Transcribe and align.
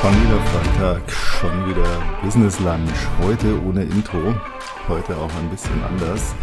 Schon 0.00 0.14
wieder 0.14 0.40
Freitag, 0.40 1.10
schon 1.10 1.68
wieder 1.68 2.02
Business 2.22 2.60
Lunch. 2.60 3.08
Heute 3.20 3.60
ohne 3.64 3.82
Intro, 3.82 4.32
heute 4.86 5.16
auch 5.16 5.34
ein 5.40 5.50
bisschen 5.50 5.82
anders. 5.82 6.36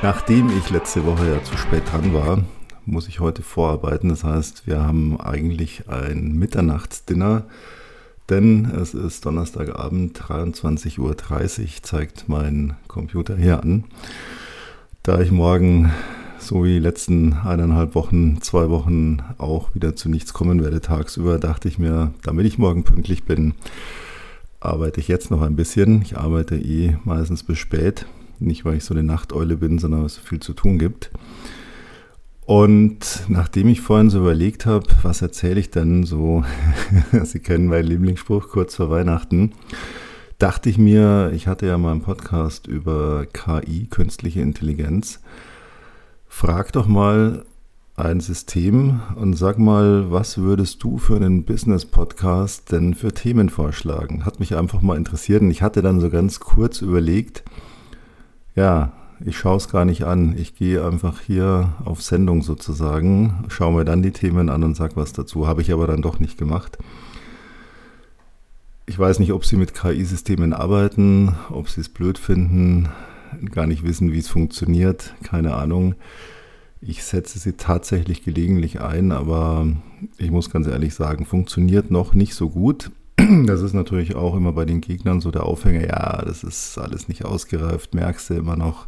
Nachdem 0.00 0.56
ich 0.56 0.70
letzte 0.70 1.04
Woche 1.04 1.28
ja 1.28 1.42
zu 1.42 1.56
spät 1.56 1.82
dran 1.90 2.14
war, 2.14 2.38
muss 2.86 3.08
ich 3.08 3.18
heute 3.18 3.42
vorarbeiten. 3.42 4.10
Das 4.10 4.22
heißt, 4.22 4.68
wir 4.68 4.82
haben 4.84 5.20
eigentlich 5.20 5.88
ein 5.88 6.38
Mitternachtsdinner, 6.38 7.46
denn 8.28 8.66
es 8.66 8.94
ist 8.94 9.26
Donnerstagabend, 9.26 10.16
23.30 10.16 11.00
Uhr, 11.00 11.16
zeigt 11.82 12.28
mein 12.28 12.76
Computer 12.86 13.36
hier 13.36 13.60
an. 13.60 13.84
Da 15.02 15.20
ich 15.20 15.32
morgen 15.32 15.90
so 16.40 16.64
wie 16.64 16.74
die 16.74 16.78
letzten 16.78 17.34
eineinhalb 17.34 17.94
Wochen, 17.94 18.40
zwei 18.40 18.70
Wochen 18.70 19.18
auch 19.38 19.74
wieder 19.74 19.94
zu 19.94 20.08
nichts 20.08 20.32
kommen 20.32 20.62
werde 20.62 20.80
tagsüber, 20.80 21.38
dachte 21.38 21.68
ich 21.68 21.78
mir, 21.78 22.12
damit 22.22 22.46
ich 22.46 22.58
morgen 22.58 22.82
pünktlich 22.82 23.24
bin, 23.24 23.54
arbeite 24.58 25.00
ich 25.00 25.08
jetzt 25.08 25.30
noch 25.30 25.42
ein 25.42 25.56
bisschen. 25.56 26.02
Ich 26.02 26.16
arbeite 26.16 26.56
eh 26.56 26.96
meistens 27.04 27.42
bis 27.42 27.58
spät. 27.58 28.06
Nicht, 28.38 28.64
weil 28.64 28.76
ich 28.76 28.84
so 28.84 28.94
eine 28.94 29.02
Nachteule 29.02 29.56
bin, 29.56 29.78
sondern 29.78 30.00
weil 30.00 30.06
es 30.06 30.14
so 30.14 30.22
viel 30.22 30.40
zu 30.40 30.54
tun 30.54 30.78
gibt. 30.78 31.10
Und 32.46 33.24
nachdem 33.28 33.68
ich 33.68 33.80
vorhin 33.80 34.10
so 34.10 34.18
überlegt 34.18 34.66
habe, 34.66 34.86
was 35.02 35.22
erzähle 35.22 35.60
ich 35.60 35.70
denn 35.70 36.04
so, 36.04 36.42
Sie 37.24 37.38
kennen 37.38 37.66
meinen 37.66 37.86
Lieblingsspruch 37.86 38.48
kurz 38.48 38.74
vor 38.74 38.90
Weihnachten, 38.90 39.52
dachte 40.38 40.70
ich 40.70 40.78
mir, 40.78 41.30
ich 41.34 41.46
hatte 41.46 41.66
ja 41.66 41.78
mal 41.78 41.92
einen 41.92 42.00
Podcast 42.00 42.66
über 42.66 43.26
KI, 43.26 43.86
künstliche 43.88 44.40
Intelligenz. 44.40 45.20
Frag 46.32 46.72
doch 46.72 46.86
mal 46.86 47.44
ein 47.96 48.20
System 48.20 49.00
und 49.16 49.34
sag 49.34 49.58
mal, 49.58 50.10
was 50.10 50.38
würdest 50.38 50.82
du 50.82 50.96
für 50.96 51.16
einen 51.16 51.44
Business-Podcast 51.44 52.72
denn 52.72 52.94
für 52.94 53.12
Themen 53.12 53.50
vorschlagen? 53.50 54.24
Hat 54.24 54.40
mich 54.40 54.56
einfach 54.56 54.80
mal 54.80 54.96
interessiert 54.96 55.42
und 55.42 55.50
ich 55.50 55.60
hatte 55.60 55.82
dann 55.82 56.00
so 56.00 56.08
ganz 56.08 56.40
kurz 56.40 56.80
überlegt, 56.80 57.42
ja, 58.54 58.92
ich 59.22 59.36
schaue 59.36 59.58
es 59.58 59.68
gar 59.68 59.84
nicht 59.84 60.04
an. 60.04 60.34
Ich 60.38 60.54
gehe 60.54 60.86
einfach 60.86 61.20
hier 61.20 61.74
auf 61.84 62.00
Sendung 62.00 62.42
sozusagen, 62.42 63.44
schaue 63.48 63.74
mir 63.74 63.84
dann 63.84 64.00
die 64.00 64.12
Themen 64.12 64.48
an 64.48 64.62
und 64.62 64.76
sag 64.76 64.96
was 64.96 65.12
dazu. 65.12 65.46
Habe 65.46 65.60
ich 65.60 65.72
aber 65.72 65.88
dann 65.88 66.00
doch 66.00 66.20
nicht 66.20 66.38
gemacht. 66.38 66.78
Ich 68.86 68.98
weiß 68.98 69.18
nicht, 69.18 69.32
ob 69.32 69.44
Sie 69.44 69.56
mit 69.56 69.74
KI-Systemen 69.74 70.54
arbeiten, 70.54 71.34
ob 71.50 71.68
Sie 71.68 71.82
es 71.82 71.90
blöd 71.90 72.18
finden, 72.18 72.88
gar 73.50 73.66
nicht 73.66 73.84
wissen, 73.84 74.12
wie 74.12 74.18
es 74.18 74.28
funktioniert, 74.28 75.14
keine 75.22 75.54
Ahnung. 75.54 75.94
Ich 76.80 77.04
setze 77.04 77.38
sie 77.38 77.52
tatsächlich 77.52 78.24
gelegentlich 78.24 78.80
ein, 78.80 79.12
aber 79.12 79.66
ich 80.16 80.30
muss 80.30 80.50
ganz 80.50 80.66
ehrlich 80.66 80.94
sagen, 80.94 81.26
funktioniert 81.26 81.90
noch 81.90 82.14
nicht 82.14 82.34
so 82.34 82.50
gut. 82.50 82.90
Das 83.46 83.60
ist 83.62 83.74
natürlich 83.74 84.14
auch 84.16 84.34
immer 84.34 84.52
bei 84.52 84.64
den 84.64 84.80
Gegnern 84.80 85.20
so 85.20 85.30
der 85.30 85.44
Aufhänger, 85.44 85.86
ja, 85.86 86.22
das 86.24 86.42
ist 86.42 86.78
alles 86.78 87.06
nicht 87.06 87.24
ausgereift, 87.24 87.94
merkst 87.94 88.30
du 88.30 88.34
immer 88.34 88.56
noch. 88.56 88.86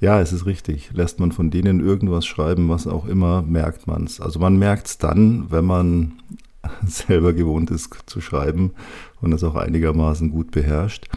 Ja, 0.00 0.20
es 0.20 0.32
ist 0.32 0.46
richtig. 0.46 0.90
Lässt 0.92 1.20
man 1.20 1.30
von 1.30 1.50
denen 1.50 1.80
irgendwas 1.80 2.26
schreiben, 2.26 2.68
was 2.68 2.86
auch 2.86 3.06
immer, 3.06 3.42
merkt 3.42 3.86
man 3.86 4.04
es. 4.04 4.20
Also 4.20 4.40
man 4.40 4.58
merkt 4.58 4.86
es 4.86 4.98
dann, 4.98 5.50
wenn 5.50 5.66
man 5.66 6.12
selber 6.86 7.32
gewohnt 7.32 7.70
ist 7.70 7.90
zu 8.06 8.20
schreiben 8.20 8.72
und 9.20 9.32
es 9.32 9.44
auch 9.44 9.56
einigermaßen 9.56 10.30
gut 10.30 10.50
beherrscht. 10.50 11.08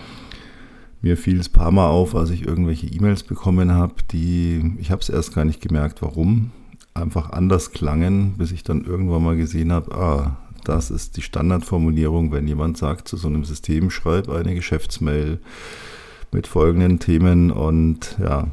Mir 1.04 1.18
fiel 1.18 1.38
es 1.38 1.50
ein 1.50 1.52
paar 1.52 1.72
Mal 1.72 1.90
auf, 1.90 2.16
als 2.16 2.30
ich 2.30 2.48
irgendwelche 2.48 2.88
E-Mails 2.88 3.24
bekommen 3.24 3.74
habe, 3.74 3.96
die, 4.12 4.74
ich 4.80 4.90
habe 4.90 5.02
es 5.02 5.10
erst 5.10 5.36
gar 5.36 5.44
nicht 5.44 5.60
gemerkt, 5.60 6.02
warum, 6.02 6.52
einfach 6.94 7.32
anders 7.32 7.74
klangen, 7.74 8.36
bis 8.38 8.54
ich 8.54 8.64
dann 8.64 8.86
irgendwann 8.86 9.22
mal 9.22 9.36
gesehen 9.36 9.74
habe, 9.74 9.94
ah, 9.94 10.38
das 10.64 10.92
ist 10.92 11.18
die 11.18 11.22
Standardformulierung, 11.22 12.32
wenn 12.32 12.48
jemand 12.48 12.78
sagt 12.78 13.10
zu 13.10 13.18
so 13.18 13.28
einem 13.28 13.44
System, 13.44 13.90
schreib 13.90 14.30
eine 14.30 14.56
Geschäftsmail 14.56 15.40
mit 16.32 16.48
folgenden 16.48 17.00
Themen 17.00 17.52
und 17.52 18.18
ja, 18.22 18.48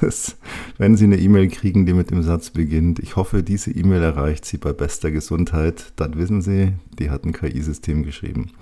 wenn 0.78 0.96
Sie 0.96 1.04
eine 1.04 1.18
E-Mail 1.18 1.48
kriegen, 1.48 1.84
die 1.84 1.92
mit 1.92 2.10
dem 2.10 2.22
Satz 2.22 2.48
beginnt, 2.48 3.00
ich 3.00 3.16
hoffe, 3.16 3.42
diese 3.42 3.70
E-Mail 3.70 4.02
erreicht 4.02 4.46
Sie 4.46 4.56
bei 4.56 4.72
bester 4.72 5.10
Gesundheit, 5.10 5.92
dann 5.96 6.16
wissen 6.16 6.40
Sie, 6.40 6.72
die 6.98 7.10
hat 7.10 7.26
ein 7.26 7.34
KI-System 7.34 8.02
geschrieben. 8.02 8.52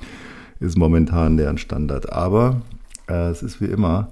Ist 0.59 0.77
momentan 0.77 1.37
deren 1.37 1.59
Standard. 1.59 2.13
Aber 2.13 2.63
äh, 3.09 3.29
es 3.31 3.43
ist 3.43 3.61
wie 3.61 3.67
immer, 3.67 4.11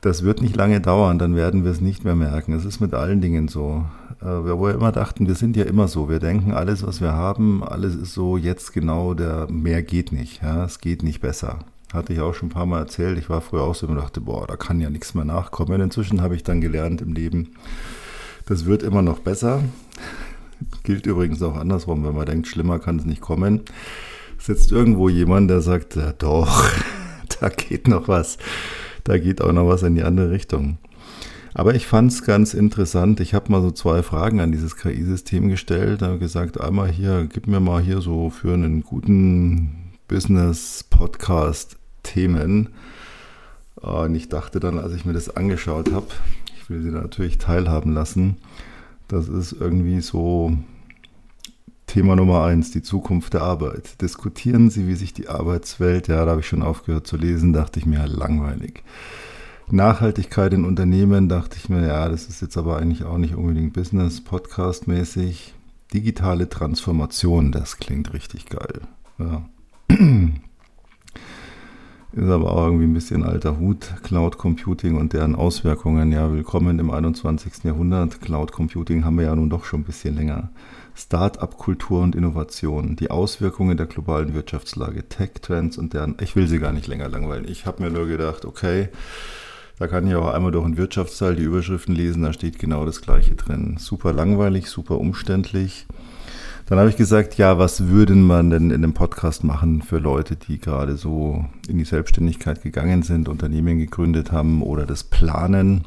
das 0.00 0.22
wird 0.22 0.42
nicht 0.42 0.54
lange 0.54 0.80
dauern, 0.80 1.18
dann 1.18 1.34
werden 1.34 1.64
wir 1.64 1.72
es 1.72 1.80
nicht 1.80 2.04
mehr 2.04 2.14
merken. 2.14 2.52
Es 2.52 2.64
ist 2.64 2.80
mit 2.80 2.94
allen 2.94 3.20
Dingen 3.20 3.48
so. 3.48 3.84
Äh, 4.20 4.44
wir 4.44 4.58
wo 4.58 4.68
immer 4.68 4.92
dachten, 4.92 5.26
wir 5.26 5.34
sind 5.34 5.56
ja 5.56 5.64
immer 5.64 5.88
so. 5.88 6.08
Wir 6.08 6.20
denken, 6.20 6.52
alles, 6.52 6.86
was 6.86 7.00
wir 7.00 7.12
haben, 7.12 7.64
alles 7.64 7.94
ist 7.96 8.14
so 8.14 8.36
jetzt 8.36 8.72
genau, 8.72 9.14
der 9.14 9.48
mehr 9.50 9.82
geht 9.82 10.12
nicht. 10.12 10.42
Ja? 10.42 10.64
Es 10.64 10.80
geht 10.80 11.02
nicht 11.02 11.20
besser. 11.20 11.60
Hatte 11.92 12.12
ich 12.12 12.20
auch 12.20 12.34
schon 12.34 12.48
ein 12.48 12.52
paar 12.52 12.66
Mal 12.66 12.80
erzählt. 12.80 13.18
Ich 13.18 13.28
war 13.28 13.40
früher 13.40 13.62
auch 13.62 13.74
so 13.74 13.86
und 13.86 13.96
dachte, 13.96 14.20
boah, 14.20 14.46
da 14.46 14.56
kann 14.56 14.80
ja 14.80 14.90
nichts 14.90 15.14
mehr 15.14 15.24
nachkommen. 15.24 15.80
Inzwischen 15.80 16.20
habe 16.20 16.36
ich 16.36 16.44
dann 16.44 16.60
gelernt 16.60 17.00
im 17.00 17.12
Leben, 17.12 17.54
das 18.46 18.66
wird 18.66 18.82
immer 18.82 19.02
noch 19.02 19.18
besser. 19.18 19.62
Gilt 20.82 21.06
übrigens 21.06 21.42
auch 21.42 21.56
andersrum, 21.56 22.04
wenn 22.04 22.14
man 22.14 22.26
denkt, 22.26 22.46
schlimmer 22.46 22.78
kann 22.78 22.98
es 22.98 23.04
nicht 23.04 23.20
kommen. 23.20 23.62
Sitzt 24.38 24.70
irgendwo 24.70 25.08
jemand, 25.08 25.50
der 25.50 25.60
sagt, 25.60 25.96
ja, 25.96 26.12
doch, 26.12 26.70
da 27.40 27.48
geht 27.48 27.88
noch 27.88 28.08
was 28.08 28.38
da 29.08 29.16
geht 29.16 29.40
auch 29.40 29.52
noch 29.52 29.66
was 29.66 29.82
in 29.82 29.94
die 29.94 30.02
andere 30.02 30.30
Richtung. 30.30 30.76
Aber 31.54 31.74
ich 31.74 31.86
fand 31.86 32.12
es 32.12 32.24
ganz 32.24 32.52
interessant. 32.52 33.20
Ich 33.20 33.32
habe 33.32 33.50
mal 33.50 33.62
so 33.62 33.70
zwei 33.70 34.02
Fragen 34.02 34.40
an 34.40 34.52
dieses 34.52 34.76
KI-System 34.76 35.48
gestellt. 35.48 36.02
habe 36.02 36.18
gesagt, 36.18 36.60
einmal 36.60 36.88
hier, 36.90 37.26
gib 37.26 37.46
mir 37.46 37.58
mal 37.58 37.82
hier 37.82 38.02
so 38.02 38.28
für 38.28 38.52
einen 38.52 38.82
guten 38.82 39.92
Business-Podcast 40.08 41.78
Themen. 42.02 42.68
Und 43.76 44.14
ich 44.14 44.28
dachte 44.28 44.60
dann, 44.60 44.78
als 44.78 44.94
ich 44.94 45.06
mir 45.06 45.14
das 45.14 45.34
angeschaut 45.34 45.90
habe, 45.90 46.08
ich 46.58 46.68
will 46.68 46.82
sie 46.82 46.90
natürlich 46.90 47.38
teilhaben 47.38 47.94
lassen. 47.94 48.36
Das 49.08 49.28
ist 49.28 49.52
irgendwie 49.52 50.02
so 50.02 50.52
Thema 51.88 52.14
Nummer 52.14 52.44
eins, 52.44 52.70
die 52.70 52.82
Zukunft 52.82 53.34
der 53.34 53.42
Arbeit. 53.42 54.00
Diskutieren 54.00 54.70
Sie, 54.70 54.86
wie 54.86 54.94
sich 54.94 55.12
die 55.12 55.28
Arbeitswelt, 55.28 56.06
ja, 56.06 56.24
da 56.24 56.30
habe 56.30 56.40
ich 56.40 56.46
schon 56.46 56.62
aufgehört 56.62 57.06
zu 57.06 57.16
lesen, 57.16 57.52
dachte 57.52 57.80
ich 57.80 57.86
mir, 57.86 58.06
langweilig. 58.06 58.84
Nachhaltigkeit 59.70 60.52
in 60.54 60.64
Unternehmen, 60.64 61.28
dachte 61.28 61.56
ich 61.56 61.68
mir, 61.68 61.86
ja, 61.86 62.08
das 62.08 62.28
ist 62.28 62.40
jetzt 62.40 62.56
aber 62.56 62.76
eigentlich 62.76 63.04
auch 63.04 63.18
nicht 63.18 63.34
unbedingt 63.34 63.72
Business, 63.72 64.22
Podcast-mäßig. 64.22 65.54
Digitale 65.92 66.48
Transformation, 66.48 67.50
das 67.50 67.78
klingt 67.78 68.12
richtig 68.12 68.46
geil. 68.46 68.82
Ja. 69.18 69.48
Ist 72.18 72.30
aber 72.30 72.52
auch 72.52 72.64
irgendwie 72.64 72.86
ein 72.86 72.94
bisschen 72.94 73.22
alter 73.22 73.60
Hut. 73.60 73.94
Cloud 74.02 74.38
Computing 74.38 74.96
und 74.96 75.12
deren 75.12 75.36
Auswirkungen. 75.36 76.10
Ja, 76.10 76.32
willkommen 76.32 76.80
im 76.80 76.90
21. 76.90 77.62
Jahrhundert. 77.62 78.20
Cloud 78.20 78.50
Computing 78.50 79.04
haben 79.04 79.18
wir 79.18 79.26
ja 79.26 79.36
nun 79.36 79.50
doch 79.50 79.64
schon 79.64 79.82
ein 79.82 79.84
bisschen 79.84 80.16
länger. 80.16 80.50
Start-up-Kultur 80.96 82.02
und 82.02 82.16
Innovation, 82.16 82.96
die 82.96 83.12
Auswirkungen 83.12 83.76
der 83.76 83.86
globalen 83.86 84.34
Wirtschaftslage, 84.34 85.08
Tech-Trends 85.08 85.78
und 85.78 85.94
deren. 85.94 86.16
Ich 86.20 86.34
will 86.34 86.48
sie 86.48 86.58
gar 86.58 86.72
nicht 86.72 86.88
länger 86.88 87.08
langweilen. 87.08 87.46
Ich 87.48 87.66
habe 87.66 87.84
mir 87.84 87.90
nur 87.90 88.08
gedacht, 88.08 88.44
okay, 88.44 88.88
da 89.78 89.86
kann 89.86 90.04
ich 90.08 90.16
auch 90.16 90.34
einmal 90.34 90.50
durch 90.50 90.64
den 90.64 90.76
Wirtschaftsteil 90.76 91.36
die 91.36 91.44
Überschriften 91.44 91.94
lesen, 91.94 92.24
da 92.24 92.32
steht 92.32 92.58
genau 92.58 92.84
das 92.84 93.00
Gleiche 93.00 93.36
drin. 93.36 93.76
Super 93.78 94.12
langweilig, 94.12 94.66
super 94.66 94.98
umständlich. 94.98 95.86
Dann 96.68 96.78
habe 96.78 96.90
ich 96.90 96.96
gesagt, 96.96 97.38
ja, 97.38 97.58
was 97.58 97.88
würden 97.88 98.26
man 98.26 98.50
denn 98.50 98.70
in 98.70 98.82
dem 98.82 98.92
Podcast 98.92 99.42
machen 99.42 99.80
für 99.80 99.96
Leute, 99.96 100.36
die 100.36 100.58
gerade 100.58 100.98
so 100.98 101.46
in 101.66 101.78
die 101.78 101.86
Selbstständigkeit 101.86 102.60
gegangen 102.62 103.02
sind, 103.02 103.30
Unternehmen 103.30 103.78
gegründet 103.78 104.32
haben 104.32 104.62
oder 104.62 104.84
das 104.84 105.02
planen? 105.02 105.86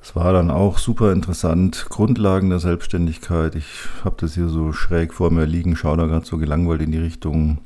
Es 0.00 0.16
war 0.16 0.32
dann 0.32 0.50
auch 0.50 0.78
super 0.78 1.12
interessant. 1.12 1.88
Grundlagen 1.90 2.48
der 2.48 2.58
Selbstständigkeit. 2.58 3.54
Ich 3.54 3.66
habe 4.02 4.16
das 4.18 4.32
hier 4.32 4.48
so 4.48 4.72
schräg 4.72 5.12
vor 5.12 5.30
mir 5.30 5.44
liegen, 5.44 5.76
schaue 5.76 5.98
da 5.98 6.06
gerade 6.06 6.24
so 6.24 6.38
gelangweilt 6.38 6.80
in 6.80 6.92
die 6.92 6.98
Richtung 6.98 7.58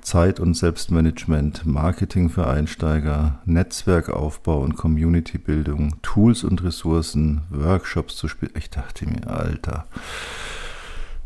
Zeit- 0.00 0.40
und 0.40 0.54
Selbstmanagement, 0.54 1.64
Marketing 1.64 2.28
für 2.28 2.48
Einsteiger, 2.48 3.38
Netzwerkaufbau 3.44 4.58
und 4.62 4.74
Communitybildung, 4.74 5.94
Tools 6.02 6.42
und 6.42 6.64
Ressourcen, 6.64 7.42
Workshops 7.50 8.16
zu 8.16 8.26
spielen. 8.26 8.52
Ich 8.56 8.70
dachte 8.70 9.08
mir, 9.08 9.28
Alter, 9.28 9.86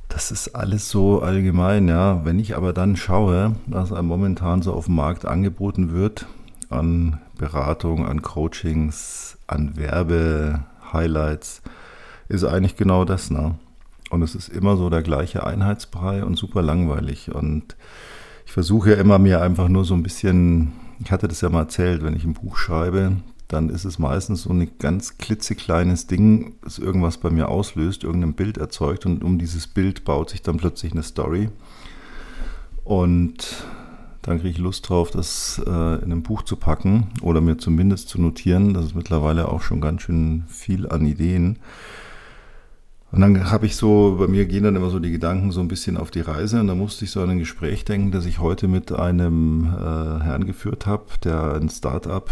das 0.09 0.31
ist 0.31 0.55
alles 0.55 0.89
so 0.91 1.21
allgemein, 1.21 1.89
ja. 1.89 2.25
Wenn 2.25 2.39
ich 2.39 2.57
aber 2.57 2.73
dann 2.73 2.97
schaue, 2.97 3.57
was 3.67 3.93
einem 3.93 4.09
momentan 4.09 4.63
so 4.63 4.73
auf 4.73 4.87
dem 4.87 4.95
Markt 4.95 5.27
angeboten 5.27 5.93
wird, 5.93 6.27
an 6.71 7.21
Beratung, 7.37 8.07
an 8.07 8.23
Coachings, 8.23 9.39
an 9.47 9.77
Werbe-Highlights 9.77 11.63
ist 12.29 12.45
eigentlich 12.45 12.77
genau 12.77 13.05
das. 13.05 13.31
Ne? 13.31 13.55
Und 14.11 14.23
es 14.23 14.35
ist 14.35 14.49
immer 14.49 14.77
so 14.77 14.91
der 14.91 15.03
gleiche 15.03 15.47
Einheitsbrei 15.47 16.25
und 16.25 16.37
super 16.37 16.63
langweilig. 16.63 17.35
Und 17.35 17.77
ich 18.47 18.53
versuche 18.53 18.91
ja 18.91 18.97
immer 18.97 19.19
mir 19.19 19.41
einfach 19.43 19.69
nur 19.69 19.85
so 19.85 19.95
ein 19.95 20.03
bisschen, 20.03 20.73
ich 21.01 21.11
hatte 21.11 21.29
das 21.29 21.41
ja 21.41 21.49
mal 21.49 21.61
erzählt, 21.61 22.03
wenn 22.03 22.17
ich 22.17 22.25
ein 22.25 22.35
Buch 22.35 22.57
schreibe, 22.57 23.17
dann 23.49 23.71
ist 23.71 23.85
es 23.85 23.99
meistens 23.99 24.43
so 24.43 24.51
ein 24.51 24.71
ganz 24.79 25.17
klitzekleines 25.17 26.07
Ding, 26.07 26.55
das 26.63 26.79
irgendwas 26.79 27.17
bei 27.17 27.31
mir 27.31 27.49
auslöst, 27.49 28.05
irgendein 28.05 28.35
Bild 28.35 28.59
erzeugt 28.59 29.07
und 29.07 29.25
um 29.25 29.39
dieses 29.39 29.67
Bild 29.67 30.05
baut 30.05 30.31
sich 30.31 30.43
dann 30.43 30.59
plötzlich 30.59 30.93
eine 30.93 31.03
Story. 31.03 31.49
Und 32.85 33.65
dann 34.23 34.39
kriege 34.39 34.51
ich 34.51 34.59
Lust 34.59 34.89
drauf, 34.89 35.11
das 35.11 35.61
äh, 35.67 36.03
in 36.03 36.13
ein 36.13 36.23
Buch 36.23 36.43
zu 36.43 36.57
packen 36.57 37.09
oder 37.23 37.41
mir 37.41 37.57
zumindest 37.57 38.11
zu 38.11 38.21
notieren. 38.21 38.75
Das 38.75 38.85
ist 38.85 38.95
mittlerweile 38.95 39.49
auch 39.49 39.63
schon 39.63 39.81
ganz 39.81 40.03
schön 40.03 40.45
viel 40.49 40.87
an 40.87 41.07
Ideen. 41.07 41.59
Und 43.11 43.23
dann 43.23 43.51
habe 43.51 43.65
ich 43.65 43.77
so, 43.77 44.17
bei 44.19 44.27
mir 44.27 44.45
gehen 44.45 44.65
dann 44.65 44.77
immer 44.77 44.91
so 44.91 44.99
die 44.99 45.11
Gedanken 45.13 45.51
so 45.51 45.61
ein 45.61 45.69
bisschen 45.69 45.97
auf 45.97 46.11
die 46.11 46.21
Reise 46.21 46.61
und 46.61 46.67
da 46.67 46.75
musste 46.75 47.07
ich 47.07 47.11
so 47.11 47.23
an 47.23 47.31
ein 47.31 47.39
Gespräch 47.39 47.87
denken, 47.87 48.11
das 48.11 48.27
ich 48.27 48.39
heute 48.39 48.69
mit 48.69 48.93
einem 48.93 49.65
äh, 49.65 50.23
Herrn 50.23 50.45
geführt 50.45 50.85
habe, 50.85 51.07
der 51.25 51.55
ein 51.55 51.71
Startup, 51.71 52.31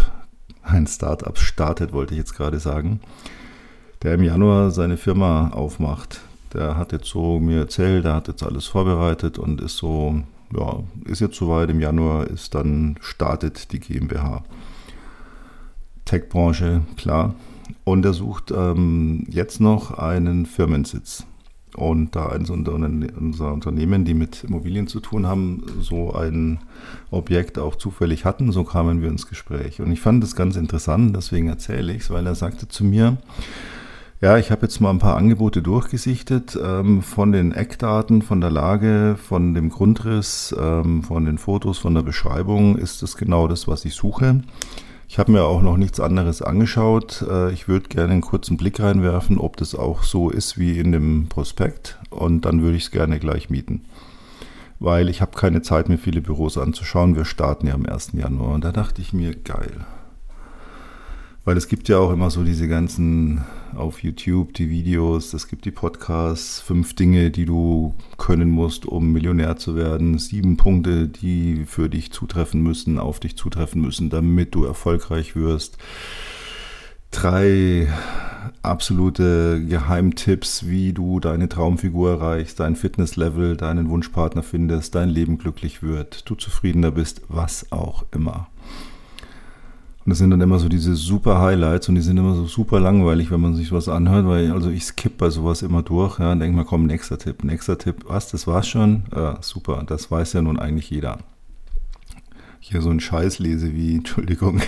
ein 0.66 0.86
Startup 0.86 1.38
startet, 1.38 1.92
wollte 1.92 2.14
ich 2.14 2.18
jetzt 2.18 2.34
gerade 2.34 2.58
sagen, 2.58 3.00
der 4.02 4.14
im 4.14 4.22
Januar 4.22 4.70
seine 4.70 4.96
Firma 4.96 5.50
aufmacht. 5.50 6.20
Der 6.52 6.76
hat 6.76 6.92
jetzt 6.92 7.06
so 7.06 7.40
mir 7.40 7.60
erzählt, 7.60 8.04
er 8.04 8.14
hat 8.14 8.28
jetzt 8.28 8.42
alles 8.42 8.66
vorbereitet 8.66 9.38
und 9.38 9.60
ist 9.60 9.76
so, 9.76 10.22
ja, 10.56 10.80
ist 11.04 11.20
jetzt 11.20 11.36
soweit, 11.36 11.70
im 11.70 11.80
Januar 11.80 12.26
ist 12.26 12.54
dann 12.54 12.96
startet 13.00 13.72
die 13.72 13.80
GmbH. 13.80 14.44
Tech-Branche, 16.04 16.82
klar, 16.96 17.34
und 17.84 18.04
er 18.04 18.12
sucht 18.12 18.52
ähm, 18.52 19.24
jetzt 19.28 19.60
noch 19.60 19.98
einen 19.98 20.46
Firmensitz. 20.46 21.26
Und 21.76 22.16
da 22.16 22.30
eins 22.30 22.48
unserer 22.50 23.52
Unternehmen, 23.52 24.04
die 24.04 24.14
mit 24.14 24.44
Immobilien 24.44 24.86
zu 24.86 25.00
tun 25.00 25.26
haben, 25.26 25.62
so 25.80 26.14
ein 26.14 26.58
Objekt 27.10 27.58
auch 27.58 27.76
zufällig 27.76 28.24
hatten, 28.24 28.50
so 28.50 28.64
kamen 28.64 29.02
wir 29.02 29.10
ins 29.10 29.28
Gespräch. 29.28 29.80
Und 29.80 29.92
ich 29.92 30.00
fand 30.00 30.22
das 30.22 30.34
ganz 30.34 30.56
interessant, 30.56 31.14
deswegen 31.14 31.48
erzähle 31.48 31.92
ich 31.92 32.02
es, 32.02 32.10
weil 32.10 32.26
er 32.26 32.34
sagte 32.34 32.66
zu 32.66 32.84
mir, 32.84 33.18
ja, 34.22 34.38
ich 34.38 34.50
habe 34.50 34.62
jetzt 34.62 34.80
mal 34.80 34.88
ein 34.88 34.98
paar 34.98 35.18
Angebote 35.18 35.60
durchgesichtet 35.60 36.58
ähm, 36.62 37.02
von 37.02 37.32
den 37.32 37.52
Eckdaten, 37.52 38.22
von 38.22 38.40
der 38.40 38.50
Lage, 38.50 39.16
von 39.22 39.52
dem 39.52 39.68
Grundriss, 39.68 40.56
ähm, 40.58 41.02
von 41.02 41.26
den 41.26 41.36
Fotos, 41.36 41.76
von 41.76 41.94
der 41.94 42.02
Beschreibung 42.02 42.78
ist 42.78 43.02
das 43.02 43.18
genau 43.18 43.46
das, 43.46 43.68
was 43.68 43.84
ich 43.84 43.94
suche. 43.94 44.40
Ich 45.08 45.18
habe 45.18 45.32
mir 45.32 45.44
auch 45.44 45.62
noch 45.62 45.76
nichts 45.76 46.00
anderes 46.00 46.42
angeschaut. 46.42 47.24
Äh, 47.28 47.52
ich 47.52 47.68
würde 47.68 47.88
gerne 47.88 48.12
einen 48.12 48.22
kurzen 48.22 48.56
Blick 48.56 48.80
reinwerfen, 48.80 49.38
ob 49.38 49.56
das 49.56 49.74
auch 49.74 50.02
so 50.02 50.30
ist 50.30 50.58
wie 50.58 50.78
in 50.78 50.92
dem 50.92 51.28
Prospekt. 51.28 51.98
Und 52.10 52.44
dann 52.44 52.62
würde 52.62 52.76
ich 52.76 52.84
es 52.84 52.90
gerne 52.90 53.18
gleich 53.18 53.48
mieten. 53.48 53.84
Weil 54.80 55.08
ich 55.08 55.20
habe 55.20 55.36
keine 55.36 55.62
Zeit, 55.62 55.88
mir 55.88 55.98
viele 55.98 56.20
Büros 56.20 56.58
anzuschauen. 56.58 57.16
Wir 57.16 57.24
starten 57.24 57.66
ja 57.66 57.74
am 57.74 57.86
1. 57.86 58.12
Januar. 58.12 58.54
Und 58.54 58.64
da 58.64 58.72
dachte 58.72 59.00
ich 59.00 59.12
mir, 59.12 59.34
geil. 59.34 59.86
Weil 61.46 61.56
es 61.56 61.68
gibt 61.68 61.88
ja 61.88 61.98
auch 61.98 62.10
immer 62.10 62.28
so 62.28 62.42
diese 62.42 62.66
ganzen 62.66 63.44
auf 63.76 64.02
YouTube, 64.02 64.52
die 64.54 64.68
Videos, 64.68 65.32
es 65.32 65.46
gibt 65.46 65.64
die 65.64 65.70
Podcasts, 65.70 66.58
fünf 66.58 66.96
Dinge, 66.96 67.30
die 67.30 67.44
du 67.44 67.94
können 68.18 68.50
musst, 68.50 68.84
um 68.84 69.12
Millionär 69.12 69.56
zu 69.56 69.76
werden, 69.76 70.18
sieben 70.18 70.56
Punkte, 70.56 71.06
die 71.06 71.64
für 71.64 71.88
dich 71.88 72.10
zutreffen 72.10 72.64
müssen, 72.64 72.98
auf 72.98 73.20
dich 73.20 73.36
zutreffen 73.36 73.80
müssen, 73.80 74.10
damit 74.10 74.56
du 74.56 74.64
erfolgreich 74.64 75.36
wirst. 75.36 75.78
Drei 77.12 77.86
absolute 78.62 79.64
Geheimtipps, 79.64 80.66
wie 80.66 80.92
du 80.92 81.20
deine 81.20 81.48
Traumfigur 81.48 82.10
erreichst, 82.10 82.58
dein 82.58 82.74
Fitnesslevel, 82.74 83.56
deinen 83.56 83.88
Wunschpartner 83.88 84.42
findest, 84.42 84.96
dein 84.96 85.10
Leben 85.10 85.38
glücklich 85.38 85.80
wird, 85.80 86.28
du 86.28 86.34
zufriedener 86.34 86.90
bist, 86.90 87.22
was 87.28 87.70
auch 87.70 88.04
immer. 88.12 88.48
Und 90.06 90.10
das 90.10 90.18
sind 90.18 90.30
dann 90.30 90.40
immer 90.40 90.60
so 90.60 90.68
diese 90.68 90.94
super 90.94 91.40
Highlights 91.40 91.88
und 91.88 91.96
die 91.96 92.00
sind 92.00 92.16
immer 92.16 92.36
so 92.36 92.46
super 92.46 92.78
langweilig, 92.78 93.32
wenn 93.32 93.40
man 93.40 93.56
sich 93.56 93.72
was 93.72 93.88
anhört, 93.88 94.24
weil 94.28 94.52
also 94.52 94.70
ich 94.70 94.84
skippe 94.84 95.16
bei 95.18 95.30
sowas 95.30 95.62
immer 95.62 95.82
durch 95.82 96.20
ja, 96.20 96.30
und 96.30 96.38
denke 96.38 96.56
mal, 96.56 96.64
komm, 96.64 96.86
nächster 96.86 97.18
Tipp, 97.18 97.42
nächster 97.42 97.76
Tipp. 97.76 98.04
Was, 98.06 98.30
das 98.30 98.46
war's 98.46 98.68
schon? 98.68 99.02
Ja, 99.12 99.38
super, 99.40 99.82
das 99.84 100.08
weiß 100.08 100.34
ja 100.34 100.42
nun 100.42 100.60
eigentlich 100.60 100.90
jeder. 100.90 101.18
Hier 102.60 102.82
so 102.82 102.90
ein 102.90 103.00
Scheiß 103.00 103.40
lese 103.40 103.74
wie, 103.74 103.96
Entschuldigung, 103.96 104.60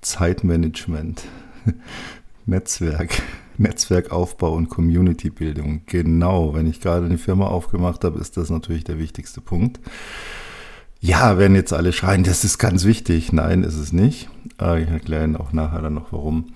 Zeitmanagement, 0.00 1.24
Netzwerk, 2.46 3.20
Netzwerkaufbau 3.58 4.54
und 4.54 4.70
Communitybildung. 4.70 5.82
Genau, 5.84 6.54
wenn 6.54 6.66
ich 6.66 6.80
gerade 6.80 7.04
eine 7.04 7.18
Firma 7.18 7.48
aufgemacht 7.48 8.02
habe, 8.02 8.18
ist 8.18 8.38
das 8.38 8.48
natürlich 8.48 8.84
der 8.84 8.98
wichtigste 8.98 9.42
Punkt. 9.42 9.78
Ja, 11.00 11.38
wenn 11.38 11.54
jetzt 11.54 11.72
alle 11.72 11.92
schreien, 11.92 12.24
das 12.24 12.42
ist 12.42 12.58
ganz 12.58 12.84
wichtig. 12.84 13.32
Nein, 13.32 13.62
ist 13.62 13.76
es 13.76 13.92
nicht. 13.92 14.28
Aber 14.58 14.80
ich 14.80 14.88
erkläre 14.88 15.24
Ihnen 15.24 15.36
auch 15.36 15.52
nachher 15.52 15.80
dann 15.80 15.94
noch, 15.94 16.12
warum. 16.12 16.46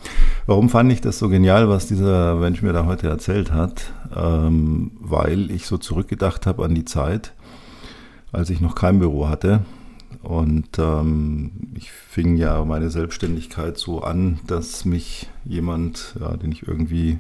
Warum 0.46 0.68
fand 0.68 0.90
ich 0.92 1.00
das 1.00 1.18
so 1.18 1.28
genial, 1.28 1.68
was 1.68 1.86
dieser 1.86 2.34
Mensch 2.34 2.60
mir 2.60 2.72
da 2.72 2.84
heute 2.84 3.08
erzählt 3.08 3.52
hat? 3.52 3.92
Ähm, 4.16 4.90
weil 4.98 5.52
ich 5.52 5.66
so 5.66 5.78
zurückgedacht 5.78 6.46
habe 6.46 6.64
an 6.64 6.74
die 6.74 6.84
Zeit, 6.84 7.34
als 8.32 8.50
ich 8.50 8.60
noch 8.60 8.74
kein 8.74 8.98
Büro 8.98 9.28
hatte. 9.28 9.60
Und 10.24 10.78
ähm, 10.78 11.52
ich 11.74 11.92
fing 11.92 12.36
ja 12.36 12.64
meine 12.64 12.90
Selbstständigkeit 12.90 13.78
so 13.78 14.02
an, 14.02 14.40
dass 14.48 14.84
mich 14.84 15.30
jemand, 15.44 16.16
ja, 16.18 16.36
den 16.36 16.50
ich 16.50 16.66
irgendwie 16.66 17.18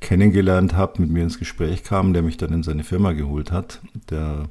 kennengelernt 0.00 0.74
habe, 0.74 1.02
mit 1.02 1.10
mir 1.10 1.22
ins 1.22 1.38
Gespräch 1.38 1.84
kam, 1.84 2.12
der 2.12 2.22
mich 2.22 2.36
dann 2.36 2.52
in 2.52 2.62
seine 2.64 2.82
Firma 2.82 3.12
geholt 3.12 3.52
hat. 3.52 3.80
Der, 4.10 4.44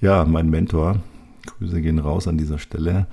ja, 0.00 0.24
mein 0.24 0.50
Mentor, 0.50 1.00
Grüße 1.58 1.80
gehen 1.80 1.98
raus 1.98 2.28
an 2.28 2.38
dieser 2.38 2.58
Stelle, 2.58 3.06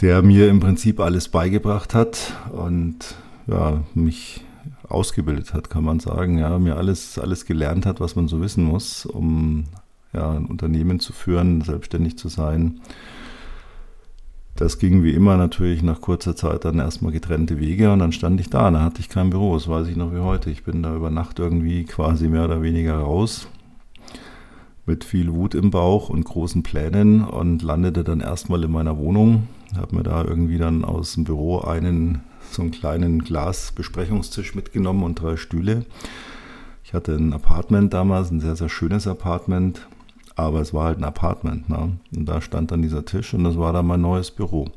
der 0.00 0.22
mir 0.22 0.48
im 0.48 0.60
Prinzip 0.60 1.00
alles 1.00 1.28
beigebracht 1.28 1.94
hat 1.94 2.32
und 2.52 3.14
ja, 3.46 3.82
mich 3.94 4.44
ausgebildet 4.88 5.54
hat, 5.54 5.70
kann 5.70 5.84
man 5.84 6.00
sagen. 6.00 6.38
Ja, 6.38 6.58
mir 6.58 6.76
alles, 6.76 7.18
alles 7.18 7.46
gelernt 7.46 7.86
hat, 7.86 8.00
was 8.00 8.16
man 8.16 8.28
so 8.28 8.40
wissen 8.40 8.64
muss, 8.64 9.06
um 9.06 9.64
ja, 10.12 10.30
ein 10.32 10.46
Unternehmen 10.46 11.00
zu 11.00 11.12
führen, 11.12 11.62
selbstständig 11.62 12.18
zu 12.18 12.28
sein. 12.28 12.80
Das 14.54 14.78
ging 14.78 15.02
wie 15.02 15.12
immer 15.12 15.38
natürlich 15.38 15.82
nach 15.82 16.02
kurzer 16.02 16.36
Zeit 16.36 16.66
dann 16.66 16.78
erstmal 16.78 17.10
getrennte 17.10 17.58
Wege 17.58 17.90
und 17.90 18.00
dann 18.00 18.12
stand 18.12 18.38
ich 18.38 18.50
da, 18.50 18.70
da 18.70 18.82
hatte 18.82 19.00
ich 19.00 19.08
kein 19.08 19.30
Büro, 19.30 19.54
das 19.54 19.66
weiß 19.66 19.88
ich 19.88 19.96
noch 19.96 20.12
wie 20.12 20.18
heute. 20.18 20.50
Ich 20.50 20.62
bin 20.62 20.82
da 20.82 20.94
über 20.94 21.10
Nacht 21.10 21.38
irgendwie 21.38 21.84
quasi 21.84 22.28
mehr 22.28 22.44
oder 22.44 22.60
weniger 22.60 22.98
raus 22.98 23.48
mit 24.86 25.04
viel 25.04 25.32
Wut 25.32 25.54
im 25.54 25.70
Bauch 25.70 26.08
und 26.08 26.24
großen 26.24 26.62
Plänen 26.62 27.24
und 27.24 27.62
landete 27.62 28.04
dann 28.04 28.20
erstmal 28.20 28.64
in 28.64 28.72
meiner 28.72 28.98
Wohnung. 28.98 29.48
Habe 29.76 29.96
mir 29.96 30.02
da 30.02 30.24
irgendwie 30.24 30.58
dann 30.58 30.84
aus 30.84 31.14
dem 31.14 31.24
Büro 31.24 31.60
einen 31.60 32.22
so 32.50 32.62
einen 32.62 32.70
kleinen 32.70 33.24
Glasbesprechungstisch 33.24 34.54
mitgenommen 34.54 35.04
und 35.04 35.20
drei 35.20 35.36
Stühle. 35.36 35.86
Ich 36.84 36.92
hatte 36.92 37.14
ein 37.14 37.32
Apartment 37.32 37.94
damals, 37.94 38.30
ein 38.30 38.40
sehr, 38.40 38.56
sehr 38.56 38.68
schönes 38.68 39.06
Apartment, 39.06 39.86
aber 40.36 40.60
es 40.60 40.74
war 40.74 40.86
halt 40.86 40.98
ein 40.98 41.04
Apartment. 41.04 41.68
Ne? 41.68 41.92
Und 42.14 42.26
da 42.26 42.40
stand 42.40 42.70
dann 42.70 42.82
dieser 42.82 43.04
Tisch 43.04 43.32
und 43.34 43.44
das 43.44 43.56
war 43.56 43.72
dann 43.72 43.86
mein 43.86 44.00
neues 44.00 44.30
Büro. 44.30 44.68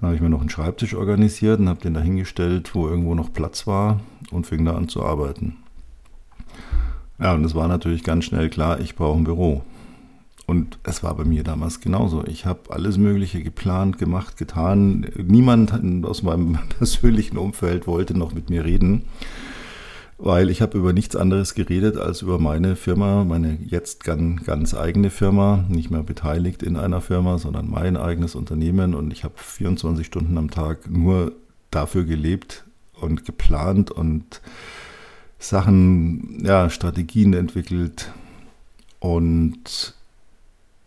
Dann 0.00 0.08
habe 0.08 0.16
ich 0.16 0.22
mir 0.22 0.30
noch 0.30 0.40
einen 0.40 0.50
Schreibtisch 0.50 0.94
organisiert 0.94 1.60
und 1.60 1.68
habe 1.68 1.80
den 1.80 1.94
da 1.94 2.00
hingestellt, 2.00 2.74
wo 2.74 2.88
irgendwo 2.88 3.14
noch 3.14 3.32
Platz 3.32 3.66
war 3.66 4.00
und 4.30 4.46
fing 4.46 4.64
da 4.64 4.74
an 4.74 4.88
zu 4.88 5.04
arbeiten. 5.04 5.58
Ja, 7.20 7.34
und 7.34 7.44
es 7.44 7.54
war 7.54 7.68
natürlich 7.68 8.02
ganz 8.02 8.24
schnell 8.24 8.48
klar, 8.48 8.80
ich 8.80 8.96
brauche 8.96 9.18
ein 9.18 9.24
Büro. 9.24 9.62
Und 10.46 10.78
es 10.82 11.04
war 11.04 11.14
bei 11.14 11.24
mir 11.24 11.44
damals 11.44 11.80
genauso. 11.80 12.24
Ich 12.26 12.44
habe 12.44 12.70
alles 12.70 12.98
Mögliche 12.98 13.42
geplant, 13.42 13.98
gemacht, 13.98 14.36
getan. 14.36 15.06
Niemand 15.16 15.72
aus 16.04 16.22
meinem 16.22 16.58
persönlichen 16.78 17.38
Umfeld 17.38 17.86
wollte 17.86 18.18
noch 18.18 18.34
mit 18.34 18.50
mir 18.50 18.64
reden, 18.64 19.02
weil 20.18 20.50
ich 20.50 20.60
habe 20.60 20.76
über 20.76 20.92
nichts 20.92 21.14
anderes 21.14 21.54
geredet 21.54 21.98
als 21.98 22.22
über 22.22 22.40
meine 22.40 22.74
Firma, 22.74 23.22
meine 23.22 23.58
jetzt 23.64 24.02
ganz, 24.02 24.42
ganz 24.44 24.74
eigene 24.74 25.10
Firma, 25.10 25.64
nicht 25.68 25.90
mehr 25.90 26.02
beteiligt 26.02 26.64
in 26.64 26.76
einer 26.76 27.00
Firma, 27.00 27.38
sondern 27.38 27.70
mein 27.70 27.96
eigenes 27.96 28.34
Unternehmen. 28.34 28.94
Und 28.94 29.12
ich 29.12 29.22
habe 29.22 29.34
24 29.36 30.04
Stunden 30.04 30.36
am 30.36 30.50
Tag 30.50 30.90
nur 30.90 31.32
dafür 31.70 32.04
gelebt 32.04 32.64
und 33.00 33.24
geplant 33.24 33.92
und 33.92 34.40
Sachen, 35.40 36.44
ja, 36.44 36.70
Strategien 36.70 37.32
entwickelt. 37.32 38.12
Und 39.00 39.94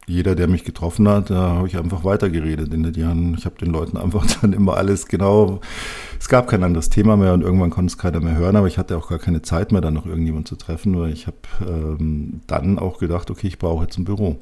jeder, 0.05 0.36
der 0.36 0.48
mich 0.48 0.63
getroffen 0.63 1.07
hat, 1.10 1.29
da 1.29 1.55
habe 1.55 1.67
ich 1.67 1.77
einfach 1.77 2.03
weitergeredet 2.03 2.72
in 2.72 2.83
den 2.83 2.93
Jahren. 2.93 3.36
Ich 3.38 3.45
habe 3.45 3.55
den 3.57 3.72
Leuten 3.72 3.98
einfach 3.98 4.25
dann 4.41 4.53
immer 4.53 4.75
alles 4.77 5.07
genau, 5.07 5.60
es 6.19 6.29
gab 6.29 6.48
kein 6.48 6.63
anderes 6.63 6.89
Thema 6.89 7.17
mehr 7.17 7.33
und 7.33 7.41
irgendwann 7.41 7.72
konnte 7.72 7.91
es 7.91 7.98
keiner 7.98 8.19
mehr 8.19 8.36
hören, 8.36 8.55
aber 8.55 8.67
ich 8.67 8.77
hatte 8.77 8.98
auch 8.98 9.10
gar 9.10 9.19
keine 9.19 9.41
Zeit 9.41 9.72
mehr, 9.72 9.81
dann 9.81 9.95
noch 9.95 10.05
irgendjemand 10.05 10.48
zu 10.48 10.55
treffen, 10.55 11.00
weil 11.00 11.12
ich 11.12 11.25
habe 11.27 11.38
ähm, 11.67 12.41
dann 12.48 12.77
auch 12.77 13.00
gedacht, 13.00 13.31
okay, 13.31 13.48
ich 13.48 13.60
brauche 13.60 13.83
jetzt 13.83 13.98
ein 13.98 14.05
Büro. 14.05 14.39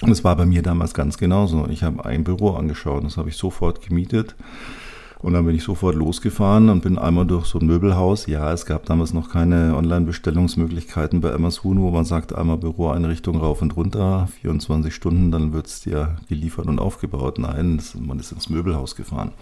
Und 0.00 0.10
es 0.10 0.24
war 0.24 0.34
bei 0.36 0.46
mir 0.46 0.62
damals 0.62 0.94
ganz 0.94 1.18
genauso. 1.18 1.68
Ich 1.68 1.82
habe 1.82 2.04
ein 2.04 2.24
Büro 2.24 2.50
angeschaut, 2.50 3.04
das 3.04 3.16
habe 3.16 3.28
ich 3.28 3.36
sofort 3.36 3.86
gemietet 3.86 4.34
und 5.24 5.32
dann 5.32 5.46
bin 5.46 5.54
ich 5.54 5.62
sofort 5.62 5.94
losgefahren 5.94 6.68
und 6.68 6.82
bin 6.82 6.98
einmal 6.98 7.24
durch 7.24 7.46
so 7.46 7.58
ein 7.58 7.66
Möbelhaus. 7.66 8.26
Ja, 8.26 8.52
es 8.52 8.66
gab 8.66 8.84
damals 8.84 9.14
noch 9.14 9.30
keine 9.30 9.74
Online-Bestellungsmöglichkeiten 9.74 11.22
bei 11.22 11.32
Amazon, 11.32 11.80
wo 11.80 11.90
man 11.90 12.04
sagt, 12.04 12.34
einmal 12.34 12.58
Büroeinrichtung 12.58 13.38
rauf 13.38 13.62
und 13.62 13.74
runter, 13.74 14.28
24 14.42 14.94
Stunden, 14.94 15.30
dann 15.30 15.54
wird 15.54 15.66
es 15.66 15.80
dir 15.80 16.16
geliefert 16.28 16.66
und 16.66 16.78
aufgebaut. 16.78 17.38
Nein, 17.38 17.80
man 18.00 18.18
ist 18.18 18.32
ins 18.32 18.50
Möbelhaus 18.50 18.96
gefahren. 18.96 19.32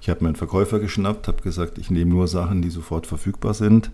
Ich 0.00 0.08
habe 0.08 0.22
mir 0.22 0.28
einen 0.28 0.36
Verkäufer 0.36 0.78
geschnappt, 0.78 1.26
habe 1.26 1.42
gesagt, 1.42 1.78
ich 1.78 1.90
nehme 1.90 2.12
nur 2.12 2.28
Sachen, 2.28 2.62
die 2.62 2.70
sofort 2.70 3.08
verfügbar 3.08 3.54
sind, 3.54 3.90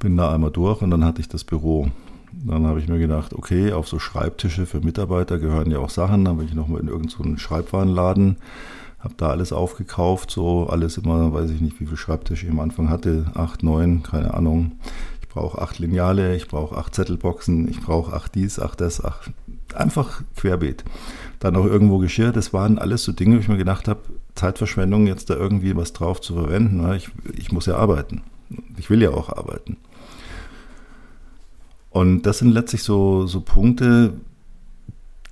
bin 0.00 0.16
da 0.16 0.34
einmal 0.34 0.50
durch 0.50 0.82
und 0.82 0.90
dann 0.90 1.04
hatte 1.04 1.20
ich 1.20 1.28
das 1.28 1.44
Büro. 1.44 1.86
Dann 2.32 2.66
habe 2.66 2.80
ich 2.80 2.88
mir 2.88 2.98
gedacht, 2.98 3.32
okay, 3.32 3.72
auf 3.72 3.86
so 3.86 4.00
Schreibtische 4.00 4.66
für 4.66 4.80
Mitarbeiter 4.80 5.38
gehören 5.38 5.70
ja 5.70 5.78
auch 5.78 5.90
Sachen. 5.90 6.24
Dann 6.24 6.38
bin 6.38 6.48
ich 6.48 6.54
nochmal 6.54 6.80
in 6.80 6.88
irgendeinen 6.88 7.36
so 7.36 7.36
Schreibwarenladen, 7.36 8.38
habe 9.04 9.14
da 9.18 9.28
alles 9.28 9.52
aufgekauft, 9.52 10.30
so 10.30 10.66
alles 10.66 10.96
immer, 10.96 11.32
weiß 11.32 11.50
ich 11.50 11.60
nicht, 11.60 11.78
wie 11.78 11.84
viele 11.84 11.98
Schreibtische 11.98 12.46
ich 12.46 12.52
am 12.52 12.60
Anfang 12.60 12.88
hatte, 12.88 13.26
acht, 13.34 13.62
neun, 13.62 14.02
keine 14.02 14.34
Ahnung. 14.34 14.72
Ich 15.20 15.28
brauche 15.28 15.60
acht 15.60 15.78
Lineale, 15.78 16.34
ich 16.34 16.48
brauche 16.48 16.76
acht 16.76 16.94
Zettelboxen, 16.94 17.68
ich 17.68 17.80
brauche 17.80 18.14
acht 18.14 18.34
dies, 18.34 18.58
acht 18.58 18.80
das, 18.80 19.04
acht, 19.04 19.30
einfach 19.74 20.22
querbeet. 20.36 20.84
Dann 21.38 21.56
auch 21.56 21.66
irgendwo 21.66 21.98
Geschirr, 21.98 22.32
das 22.32 22.52
waren 22.54 22.78
alles 22.78 23.04
so 23.04 23.12
Dinge, 23.12 23.36
wo 23.36 23.40
ich 23.40 23.48
mir 23.48 23.58
gedacht 23.58 23.88
habe, 23.88 24.00
Zeitverschwendung, 24.34 25.06
jetzt 25.06 25.28
da 25.28 25.34
irgendwie 25.34 25.76
was 25.76 25.92
drauf 25.92 26.20
zu 26.20 26.34
verwenden. 26.34 26.90
Ich, 26.94 27.10
ich 27.36 27.52
muss 27.52 27.66
ja 27.66 27.76
arbeiten. 27.76 28.22
Ich 28.78 28.88
will 28.88 29.02
ja 29.02 29.10
auch 29.10 29.28
arbeiten. 29.28 29.76
Und 31.90 32.22
das 32.22 32.38
sind 32.38 32.50
letztlich 32.50 32.82
so, 32.82 33.26
so 33.26 33.40
Punkte, 33.40 34.14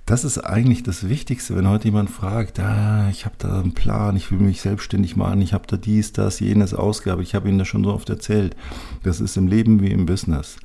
das 0.05 0.25
ist 0.25 0.39
eigentlich 0.39 0.83
das 0.83 1.07
Wichtigste, 1.07 1.55
wenn 1.55 1.69
heute 1.69 1.85
jemand 1.85 2.09
fragt, 2.09 2.59
ah, 2.59 3.07
ich 3.09 3.25
habe 3.25 3.35
da 3.37 3.61
einen 3.61 3.73
Plan, 3.73 4.17
ich 4.17 4.31
will 4.31 4.39
mich 4.39 4.59
selbstständig 4.59 5.15
machen, 5.15 5.41
ich 5.41 5.53
habe 5.53 5.65
da 5.65 5.77
dies, 5.77 6.11
das, 6.11 6.41
jenes 6.41 6.73
Ausgabe, 6.73 7.23
ich 7.23 7.35
habe 7.35 7.47
Ihnen 7.47 7.57
das 7.57 7.69
schon 7.69 7.85
so 7.85 7.93
oft 7.93 8.09
erzählt. 8.09 8.55
Das 9.03 9.21
ist 9.21 9.37
im 9.37 9.47
Leben 9.47 9.81
wie 9.81 9.91
im 9.91 10.05
Business. 10.05 10.57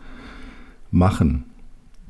Machen. 0.90 1.44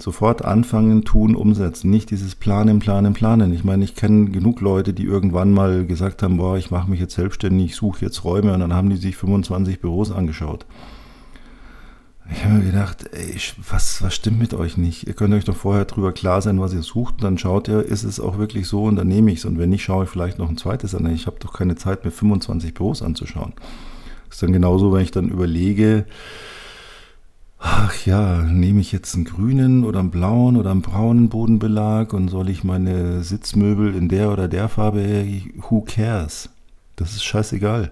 Sofort 0.00 0.44
anfangen, 0.44 1.04
tun, 1.04 1.34
umsetzen. 1.34 1.90
Nicht 1.90 2.10
dieses 2.10 2.34
Planen, 2.34 2.78
Planen, 2.78 3.14
Planen. 3.14 3.52
Ich 3.52 3.64
meine, 3.64 3.84
ich 3.84 3.96
kenne 3.96 4.30
genug 4.30 4.60
Leute, 4.60 4.94
die 4.94 5.04
irgendwann 5.04 5.52
mal 5.52 5.84
gesagt 5.84 6.22
haben, 6.22 6.36
boah, 6.36 6.56
ich 6.56 6.70
mache 6.70 6.88
mich 6.88 7.00
jetzt 7.00 7.16
selbstständig, 7.16 7.72
ich 7.72 7.76
suche 7.76 8.04
jetzt 8.04 8.24
Räume 8.24 8.54
und 8.54 8.60
dann 8.60 8.72
haben 8.72 8.88
die 8.88 8.96
sich 8.96 9.16
25 9.16 9.80
Büros 9.80 10.12
angeschaut. 10.12 10.66
Ich 12.30 12.44
habe 12.44 12.54
mir 12.54 12.64
gedacht, 12.64 13.08
ey, 13.12 13.36
was, 13.70 14.02
was 14.02 14.14
stimmt 14.14 14.38
mit 14.38 14.52
euch 14.52 14.76
nicht? 14.76 15.06
Ihr 15.06 15.14
könnt 15.14 15.32
euch 15.32 15.44
doch 15.44 15.56
vorher 15.56 15.86
drüber 15.86 16.12
klar 16.12 16.42
sein, 16.42 16.60
was 16.60 16.74
ihr 16.74 16.82
sucht. 16.82 17.14
Und 17.14 17.24
dann 17.24 17.38
schaut 17.38 17.68
ihr, 17.68 17.82
ist 17.82 18.04
es 18.04 18.20
auch 18.20 18.38
wirklich 18.38 18.68
so 18.68 18.84
und 18.84 18.96
dann 18.96 19.08
nehme 19.08 19.32
ich 19.32 19.38
es. 19.38 19.44
Und 19.46 19.58
wenn 19.58 19.70
nicht, 19.70 19.82
schaue 19.82 20.04
ich 20.04 20.10
vielleicht 20.10 20.38
noch 20.38 20.48
ein 20.48 20.58
zweites 20.58 20.94
an. 20.94 21.06
Ich 21.12 21.26
habe 21.26 21.38
doch 21.40 21.54
keine 21.54 21.76
Zeit, 21.76 22.04
mir 22.04 22.10
25 22.10 22.74
Büros 22.74 23.02
anzuschauen. 23.02 23.54
Das 24.26 24.36
ist 24.36 24.42
dann 24.42 24.52
genauso, 24.52 24.92
wenn 24.92 25.02
ich 25.02 25.10
dann 25.10 25.30
überlege, 25.30 26.04
ach 27.58 28.04
ja, 28.04 28.42
nehme 28.42 28.80
ich 28.80 28.92
jetzt 28.92 29.14
einen 29.14 29.24
grünen 29.24 29.84
oder 29.84 30.00
einen 30.00 30.10
blauen 30.10 30.56
oder 30.56 30.70
einen 30.70 30.82
braunen 30.82 31.30
Bodenbelag 31.30 32.12
und 32.12 32.28
soll 32.28 32.50
ich 32.50 32.62
meine 32.62 33.22
Sitzmöbel 33.24 33.94
in 33.94 34.08
der 34.08 34.30
oder 34.30 34.48
der 34.48 34.68
Farbe, 34.68 35.26
who 35.56 35.80
cares? 35.80 36.50
Das 36.96 37.12
ist 37.12 37.24
scheißegal 37.24 37.90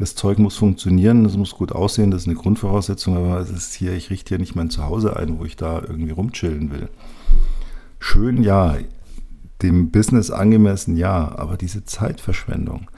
das 0.00 0.14
Zeug 0.14 0.38
muss 0.38 0.56
funktionieren, 0.56 1.26
es 1.26 1.36
muss 1.36 1.52
gut 1.52 1.72
aussehen, 1.72 2.10
das 2.10 2.22
ist 2.22 2.26
eine 2.26 2.36
Grundvoraussetzung, 2.36 3.18
aber 3.18 3.38
es 3.38 3.50
ist 3.50 3.74
hier, 3.74 3.92
ich 3.92 4.08
richte 4.08 4.30
hier 4.30 4.38
nicht 4.38 4.56
mein 4.56 4.70
Zuhause 4.70 5.14
ein, 5.14 5.38
wo 5.38 5.44
ich 5.44 5.56
da 5.56 5.82
irgendwie 5.86 6.12
rumchillen 6.12 6.72
will. 6.72 6.88
Schön, 7.98 8.42
ja, 8.42 8.76
dem 9.60 9.90
Business 9.90 10.30
angemessen, 10.30 10.96
ja, 10.96 11.36
aber 11.36 11.58
diese 11.58 11.84
Zeitverschwendung. 11.84 12.90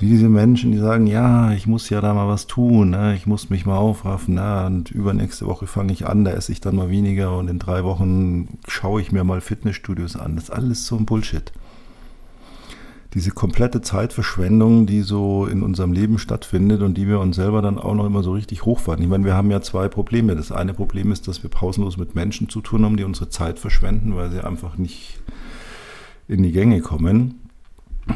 Wie 0.00 0.08
diese 0.08 0.28
Menschen, 0.28 0.72
die 0.72 0.78
sagen, 0.78 1.06
ja, 1.06 1.52
ich 1.52 1.68
muss 1.68 1.88
ja 1.88 2.00
da 2.00 2.12
mal 2.14 2.26
was 2.26 2.48
tun, 2.48 2.90
ne? 2.90 3.14
ich 3.14 3.28
muss 3.28 3.48
mich 3.48 3.64
mal 3.64 3.76
aufraffen, 3.76 4.34
na, 4.34 4.66
und 4.66 4.90
übernächste 4.90 5.46
Woche 5.46 5.68
fange 5.68 5.92
ich 5.92 6.08
an, 6.08 6.24
da 6.24 6.32
esse 6.32 6.50
ich 6.50 6.60
dann 6.60 6.74
mal 6.74 6.90
weniger 6.90 7.38
und 7.38 7.46
in 7.46 7.60
drei 7.60 7.84
Wochen 7.84 8.58
schaue 8.66 9.00
ich 9.00 9.12
mir 9.12 9.22
mal 9.22 9.40
Fitnessstudios 9.40 10.16
an. 10.16 10.34
Das 10.34 10.44
ist 10.44 10.50
alles 10.50 10.84
so 10.84 10.96
ein 10.96 11.06
Bullshit 11.06 11.52
diese 13.14 13.30
komplette 13.30 13.80
Zeitverschwendung, 13.80 14.86
die 14.86 15.02
so 15.02 15.46
in 15.46 15.62
unserem 15.62 15.92
Leben 15.92 16.18
stattfindet 16.18 16.82
und 16.82 16.98
die 16.98 17.06
wir 17.06 17.20
uns 17.20 17.36
selber 17.36 17.62
dann 17.62 17.78
auch 17.78 17.94
noch 17.94 18.06
immer 18.06 18.24
so 18.24 18.32
richtig 18.32 18.64
hochfahren. 18.64 19.00
Ich 19.02 19.08
meine, 19.08 19.24
wir 19.24 19.34
haben 19.34 19.52
ja 19.52 19.60
zwei 19.60 19.88
Probleme. 19.88 20.34
Das 20.34 20.50
eine 20.50 20.74
Problem 20.74 21.12
ist, 21.12 21.28
dass 21.28 21.44
wir 21.44 21.50
pausenlos 21.50 21.96
mit 21.96 22.16
Menschen 22.16 22.48
zu 22.48 22.60
tun 22.60 22.84
haben, 22.84 22.96
die 22.96 23.04
unsere 23.04 23.28
Zeit 23.28 23.60
verschwenden, 23.60 24.16
weil 24.16 24.32
sie 24.32 24.42
einfach 24.42 24.76
nicht 24.78 25.20
in 26.26 26.42
die 26.42 26.50
Gänge 26.50 26.80
kommen. 26.80 27.36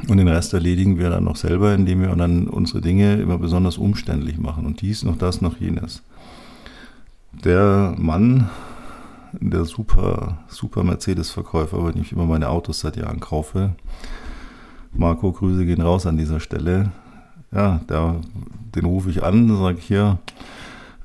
Und 0.08 0.16
den 0.18 0.28
Rest 0.28 0.52
erledigen 0.52 0.98
wir 0.98 1.10
dann 1.10 1.24
noch 1.24 1.36
selber, 1.36 1.74
indem 1.74 2.02
wir 2.02 2.14
dann 2.16 2.48
unsere 2.48 2.80
Dinge 2.80 3.16
immer 3.16 3.38
besonders 3.38 3.78
umständlich 3.78 4.36
machen. 4.36 4.66
Und 4.66 4.82
dies, 4.82 5.04
noch 5.04 5.16
das, 5.16 5.40
noch 5.40 5.58
jenes. 5.58 6.02
Der 7.44 7.94
Mann, 7.96 8.50
der 9.32 9.64
super, 9.64 10.38
super 10.48 10.82
Mercedes-Verkäufer, 10.82 11.86
wenn 11.86 12.02
ich 12.02 12.10
immer 12.10 12.26
meine 12.26 12.48
Autos 12.48 12.80
seit 12.80 12.96
Jahren 12.96 13.20
kaufe, 13.20 13.76
Marco, 14.92 15.32
Grüße 15.32 15.64
gehen 15.66 15.80
raus 15.80 16.06
an 16.06 16.16
dieser 16.16 16.40
Stelle. 16.40 16.90
Ja, 17.52 17.80
der, 17.88 18.20
den 18.74 18.84
rufe 18.84 19.10
ich 19.10 19.22
an, 19.22 19.56
sage 19.56 19.78
hier, 19.80 20.18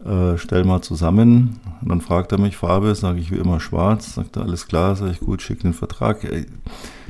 äh, 0.06 0.38
stell 0.38 0.66
mal 0.66 0.82
zusammen. 0.82 1.60
Und 1.82 1.90
dann 1.90 2.02
fragt 2.02 2.32
er 2.32 2.40
mich 2.40 2.58
Farbe, 2.58 2.94
sage 2.96 3.20
ich 3.20 3.32
wie 3.32 3.38
immer 3.38 3.60
schwarz. 3.60 4.16
Sagt 4.16 4.36
er, 4.36 4.44
alles 4.44 4.68
klar, 4.68 4.96
sage 4.96 5.12
ich 5.12 5.20
gut, 5.20 5.42
schick 5.42 5.62
den 5.62 5.74
Vertrag. 5.74 6.28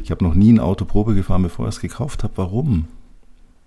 Ich 0.01 0.11
habe 0.11 0.23
noch 0.23 0.35
nie 0.35 0.51
ein 0.51 0.59
Auto 0.59 0.85
Probe 0.85 1.15
gefahren, 1.15 1.43
bevor 1.43 1.67
ich 1.67 1.75
es 1.75 1.81
gekauft 1.81 2.23
habe. 2.23 2.33
Warum? 2.37 2.85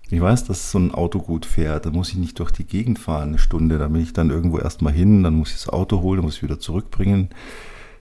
Ich 0.09 0.21
weiß, 0.21 0.45
dass 0.45 0.71
so 0.71 0.79
ein 0.79 0.95
Auto 0.95 1.19
gut 1.19 1.47
fährt. 1.47 1.87
Da 1.87 1.91
muss 1.91 2.11
ich 2.11 2.17
nicht 2.17 2.39
durch 2.39 2.53
die 2.53 2.65
Gegend 2.65 2.99
fahren, 3.01 3.31
eine 3.31 3.39
Stunde. 3.39 3.79
Da 3.79 3.89
bin 3.89 4.03
ich 4.03 4.13
dann 4.13 4.31
irgendwo 4.31 4.59
erstmal 4.59 4.93
hin, 4.93 5.25
dann 5.25 5.35
muss 5.35 5.51
ich 5.51 5.57
das 5.57 5.69
Auto 5.69 6.01
holen, 6.01 6.23
muss 6.23 6.37
ich 6.37 6.43
wieder 6.45 6.61
zurückbringen. 6.61 7.31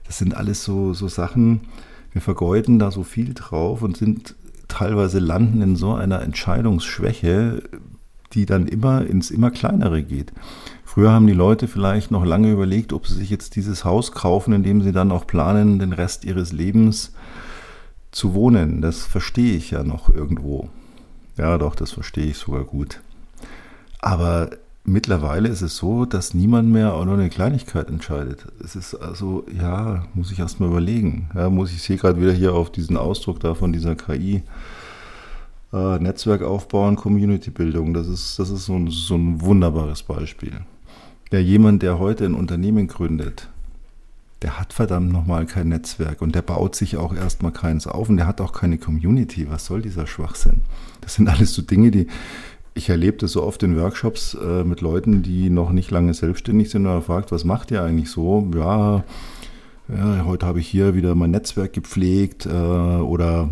Das 0.06 0.18
sind 0.18 0.36
alles 0.36 0.62
so, 0.62 0.94
so 0.94 1.08
Sachen. 1.08 1.62
Wir 2.12 2.22
vergeuden 2.22 2.78
da 2.78 2.92
so 2.92 3.02
viel 3.02 3.34
drauf 3.34 3.82
und 3.82 3.96
sind 3.96 4.36
teilweise 4.76 5.20
landen 5.20 5.62
in 5.62 5.76
so 5.76 5.94
einer 5.94 6.20
Entscheidungsschwäche, 6.20 7.62
die 8.34 8.44
dann 8.44 8.68
immer 8.68 9.06
ins 9.06 9.30
immer 9.30 9.50
kleinere 9.50 10.02
geht. 10.02 10.32
Früher 10.84 11.12
haben 11.12 11.26
die 11.26 11.32
Leute 11.32 11.66
vielleicht 11.66 12.10
noch 12.10 12.26
lange 12.26 12.50
überlegt, 12.50 12.92
ob 12.92 13.06
sie 13.06 13.14
sich 13.14 13.30
jetzt 13.30 13.56
dieses 13.56 13.86
Haus 13.86 14.12
kaufen, 14.12 14.52
in 14.52 14.62
dem 14.62 14.82
sie 14.82 14.92
dann 14.92 15.12
auch 15.12 15.26
planen, 15.26 15.78
den 15.78 15.94
Rest 15.94 16.26
ihres 16.26 16.52
Lebens 16.52 17.14
zu 18.10 18.34
wohnen. 18.34 18.82
Das 18.82 19.06
verstehe 19.06 19.56
ich 19.56 19.70
ja 19.70 19.82
noch 19.82 20.10
irgendwo. 20.10 20.68
Ja, 21.38 21.56
doch, 21.56 21.74
das 21.74 21.92
verstehe 21.92 22.26
ich 22.26 22.36
sogar 22.36 22.64
gut. 22.64 23.00
Aber 24.00 24.50
mittlerweile 24.86 25.48
ist 25.48 25.62
es 25.62 25.76
so, 25.76 26.04
dass 26.04 26.34
niemand 26.34 26.70
mehr 26.70 26.94
auch 26.94 27.04
nur 27.04 27.14
eine 27.14 27.28
Kleinigkeit 27.28 27.88
entscheidet. 27.88 28.46
Es 28.62 28.76
ist 28.76 28.94
also, 28.94 29.44
ja, 29.52 30.06
muss 30.14 30.30
ich 30.30 30.38
erst 30.38 30.60
mal 30.60 30.68
überlegen. 30.68 31.30
Ja, 31.34 31.50
muss 31.50 31.72
ich 31.72 31.82
sehe 31.82 31.96
gerade 31.96 32.20
wieder 32.20 32.32
hier 32.32 32.54
auf 32.54 32.70
diesen 32.70 32.96
Ausdruck 32.96 33.40
da 33.40 33.54
von 33.54 33.72
dieser 33.72 33.94
KI. 33.94 34.42
Äh, 35.72 35.98
Netzwerk 35.98 36.42
aufbauen, 36.42 36.96
Community-Bildung. 36.96 37.92
Das 37.92 38.06
ist, 38.06 38.38
das 38.38 38.50
ist 38.50 38.66
so 38.66 38.74
ein, 38.74 38.88
so 38.90 39.16
ein 39.16 39.40
wunderbares 39.40 40.02
Beispiel. 40.02 40.52
Ja, 41.32 41.38
jemand, 41.38 41.82
der 41.82 41.98
heute 41.98 42.24
ein 42.24 42.34
Unternehmen 42.34 42.86
gründet, 42.86 43.48
der 44.42 44.60
hat 44.60 44.72
verdammt 44.72 45.10
nochmal 45.12 45.46
kein 45.46 45.68
Netzwerk 45.68 46.22
und 46.22 46.34
der 46.34 46.42
baut 46.42 46.76
sich 46.76 46.96
auch 46.96 47.14
erstmal 47.14 47.52
keins 47.52 47.86
auf 47.86 48.08
und 48.08 48.18
der 48.18 48.26
hat 48.26 48.40
auch 48.40 48.52
keine 48.52 48.78
Community. 48.78 49.50
Was 49.50 49.66
soll 49.66 49.82
dieser 49.82 50.06
Schwachsinn? 50.06 50.60
Das 51.00 51.14
sind 51.14 51.28
alles 51.28 51.54
so 51.54 51.62
Dinge, 51.62 51.90
die, 51.90 52.06
ich 52.76 52.90
erlebe 52.90 53.16
das 53.16 53.32
so 53.32 53.42
oft 53.42 53.62
in 53.62 53.80
Workshops 53.80 54.34
äh, 54.34 54.62
mit 54.62 54.82
Leuten, 54.82 55.22
die 55.22 55.48
noch 55.48 55.70
nicht 55.70 55.90
lange 55.90 56.12
selbstständig 56.12 56.70
sind 56.70 56.86
und 56.86 56.92
er 56.92 57.02
fragt, 57.02 57.32
was 57.32 57.44
macht 57.44 57.70
ihr 57.70 57.82
eigentlich 57.82 58.10
so? 58.10 58.48
Ja, 58.54 59.02
ja 59.88 60.24
heute 60.26 60.46
habe 60.46 60.60
ich 60.60 60.68
hier 60.68 60.94
wieder 60.94 61.14
mein 61.14 61.30
Netzwerk 61.30 61.72
gepflegt 61.72 62.44
äh, 62.44 62.50
oder 62.50 63.48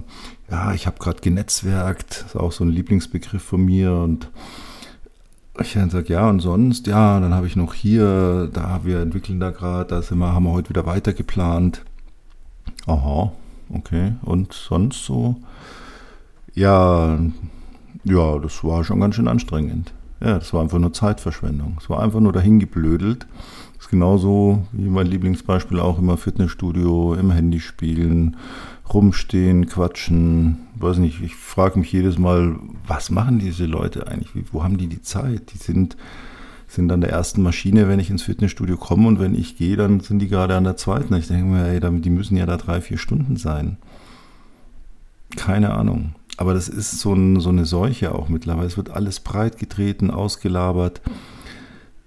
ja, 0.51 0.75
ich 0.75 0.87
habe 0.87 0.99
gerade 0.99 1.23
genetzwerkt, 1.23 2.27
ist 2.27 2.37
auch 2.37 2.53
so 2.53 2.65
ein 2.65 2.69
Lieblingsbegriff 2.69 3.43
von 3.43 3.65
mir 3.65 3.95
und 3.95 4.31
ich 5.59 5.73
dann 5.73 5.89
sage, 5.89 6.13
ja, 6.13 6.29
und 6.29 6.41
sonst, 6.41 6.87
ja, 6.87 7.19
dann 7.19 7.33
habe 7.33 7.47
ich 7.47 7.57
noch 7.57 7.73
hier, 7.73 8.51
da 8.53 8.81
wir 8.85 9.01
entwickeln 9.01 9.41
da 9.41 9.51
gerade, 9.51 9.89
da 9.89 10.03
sind 10.03 10.19
wir, 10.19 10.35
haben 10.35 10.45
wir 10.45 10.53
heute 10.53 10.69
wieder 10.69 10.85
weiter 10.85 11.13
geplant. 11.13 11.83
Aha, 12.87 13.33
okay, 13.73 14.15
und 14.23 14.53
sonst 14.53 15.05
so? 15.05 15.37
Ja, 16.55 17.19
ja, 18.05 18.39
das 18.39 18.63
war 18.65 18.85
schon 18.85 19.01
ganz 19.01 19.15
schön 19.15 19.29
anstrengend. 19.29 19.93
Ja, 20.21 20.39
das 20.39 20.53
war 20.55 20.63
einfach 20.63 20.79
nur 20.79 20.93
Zeitverschwendung. 20.93 21.77
Es 21.81 21.91
war 21.91 22.03
einfach 22.03 22.21
nur 22.21 22.33
dahin 22.33 22.59
geblödelt. 22.59 23.27
Das 23.77 23.87
ist 23.87 23.91
genauso 23.91 24.67
wie 24.73 24.89
mein 24.89 25.07
Lieblingsbeispiel 25.07 25.81
auch 25.81 25.99
immer 25.99 26.17
Fitnessstudio, 26.17 27.15
im 27.15 27.31
Handy 27.31 27.61
spielen, 27.61 28.37
rumstehen, 28.93 29.67
quatschen. 29.67 30.61
Weiß 30.77 30.99
nicht, 30.99 31.21
ich 31.23 31.35
frage 31.35 31.79
mich 31.79 31.93
jedes 31.93 32.19
Mal, 32.19 32.57
was 32.87 33.11
machen 33.11 33.39
diese 33.39 33.67
Leute 33.67 34.07
eigentlich? 34.07 34.31
Wo 34.53 34.63
haben 34.63 34.79
die 34.79 34.87
die 34.87 35.03
Zeit? 35.03 35.53
Die 35.53 35.59
sind, 35.59 35.97
sind 36.69 36.91
an 36.93 37.01
der 37.01 37.11
ersten 37.11 37.43
Maschine, 37.43 37.89
wenn 37.89 38.01
ich 38.01 38.11
ins 38.11 38.23
Fitnessstudio 38.23 38.77
komme 38.77 39.09
und 39.09 39.21
wenn 39.21 39.35
ich 39.35 39.57
gehe, 39.59 39.77
dann 39.77 40.01
sind 40.01 40.21
die 40.21 40.29
gerade 40.29 40.57
an 40.57 40.65
der 40.65 40.77
zweiten. 40.77 41.15
Ich 41.15 41.29
denke 41.29 41.45
mir, 41.45 41.67
ey, 41.67 41.81
die 42.01 42.11
müssen 42.11 42.37
ja 42.37 42.47
da 42.47 42.57
drei, 42.57 42.81
vier 42.81 42.99
Stunden 42.99 43.37
sein. 43.37 43.77
Keine 45.37 45.75
Ahnung. 45.75 46.15
Aber 46.37 46.55
das 46.55 46.69
ist 46.69 46.99
so, 46.99 47.15
ein, 47.15 47.41
so 47.41 47.51
eine 47.51 47.65
Seuche 47.65 48.15
auch 48.15 48.29
mittlerweile. 48.29 48.67
Es 48.67 48.77
wird 48.77 48.91
alles 48.91 49.21
breit 49.21 49.59
getreten, 49.59 50.11
ausgelabert, 50.11 51.01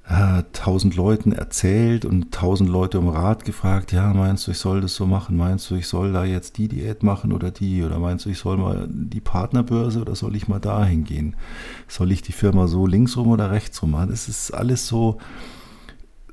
äh, 0.09 0.43
tausend 0.53 0.95
Leuten 0.95 1.31
erzählt 1.31 2.05
und 2.05 2.33
tausend 2.33 2.69
Leute 2.69 2.99
um 2.99 3.09
Rat 3.09 3.45
gefragt. 3.45 3.91
Ja, 3.91 4.13
meinst 4.13 4.47
du, 4.47 4.51
ich 4.51 4.57
soll 4.57 4.81
das 4.81 4.95
so 4.95 5.05
machen? 5.05 5.37
Meinst 5.37 5.69
du, 5.69 5.75
ich 5.75 5.87
soll 5.87 6.13
da 6.13 6.25
jetzt 6.25 6.57
die 6.57 6.67
Diät 6.67 7.03
machen 7.03 7.31
oder 7.31 7.51
die? 7.51 7.83
Oder 7.83 7.99
meinst 7.99 8.25
du, 8.25 8.29
ich 8.29 8.37
soll 8.37 8.57
mal 8.57 8.87
die 8.89 9.19
Partnerbörse 9.21 10.01
oder 10.01 10.15
soll 10.15 10.35
ich 10.35 10.47
mal 10.47 10.59
dahin 10.59 11.03
gehen? 11.03 11.35
Soll 11.87 12.11
ich 12.11 12.21
die 12.21 12.31
Firma 12.31 12.67
so 12.67 12.87
links 12.87 13.17
rum 13.17 13.27
oder 13.27 13.51
rechts 13.51 13.81
rum 13.81 13.91
machen? 13.91 14.11
Es 14.11 14.27
ist 14.29 14.51
alles 14.51 14.87
so, 14.87 15.17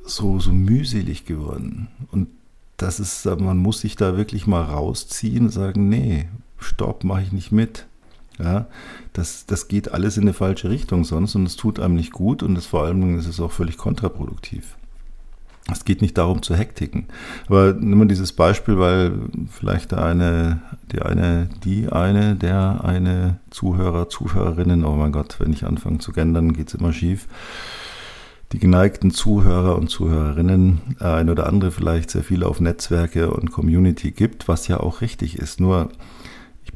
so, 0.04 0.38
so 0.38 0.52
mühselig 0.52 1.26
geworden. 1.26 1.88
Und 2.10 2.28
das 2.76 3.00
ist, 3.00 3.24
man 3.26 3.58
muss 3.58 3.80
sich 3.80 3.96
da 3.96 4.16
wirklich 4.16 4.46
mal 4.46 4.62
rausziehen 4.62 5.46
und 5.46 5.52
sagen, 5.52 5.88
nee, 5.88 6.28
stopp, 6.58 7.04
mache 7.04 7.22
ich 7.22 7.32
nicht 7.32 7.52
mit. 7.52 7.86
Ja, 8.38 8.66
das, 9.12 9.46
das 9.46 9.68
geht 9.68 9.92
alles 9.92 10.16
in 10.16 10.24
eine 10.24 10.32
falsche 10.32 10.68
Richtung 10.68 11.04
sonst 11.04 11.36
und 11.36 11.46
es 11.46 11.54
tut 11.54 11.78
einem 11.78 11.94
nicht 11.94 12.12
gut 12.12 12.42
und 12.42 12.58
es, 12.58 12.66
vor 12.66 12.84
allem 12.84 13.16
ist 13.16 13.28
es 13.28 13.38
auch 13.38 13.52
völlig 13.52 13.76
kontraproduktiv. 13.76 14.76
Es 15.72 15.86
geht 15.86 16.02
nicht 16.02 16.18
darum 16.18 16.42
zu 16.42 16.54
hektiken. 16.54 17.06
Aber 17.46 17.72
nimm 17.72 17.98
mal 17.98 18.06
dieses 18.06 18.34
Beispiel, 18.34 18.78
weil 18.78 19.12
vielleicht 19.50 19.92
der 19.92 20.04
eine, 20.04 20.60
die 20.92 21.00
eine, 21.00 21.48
die 21.64 21.88
eine, 21.88 22.34
der 22.34 22.84
eine 22.84 23.38
Zuhörer, 23.48 24.10
Zuhörerinnen, 24.10 24.84
oh 24.84 24.94
mein 24.94 25.12
Gott, 25.12 25.36
wenn 25.40 25.52
ich 25.54 25.64
anfange 25.64 25.98
zu 25.98 26.12
gendern, 26.12 26.52
geht 26.52 26.68
es 26.68 26.74
immer 26.74 26.92
schief. 26.92 27.28
Die 28.52 28.58
geneigten 28.58 29.10
Zuhörer 29.10 29.76
und 29.76 29.88
Zuhörerinnen, 29.88 30.96
ein 31.00 31.30
oder 31.30 31.46
andere 31.46 31.70
vielleicht 31.70 32.10
sehr 32.10 32.24
viel 32.24 32.44
auf 32.44 32.60
Netzwerke 32.60 33.30
und 33.30 33.50
Community 33.50 34.10
gibt, 34.10 34.48
was 34.48 34.68
ja 34.68 34.80
auch 34.80 35.00
richtig 35.00 35.38
ist. 35.38 35.60
Nur 35.60 35.88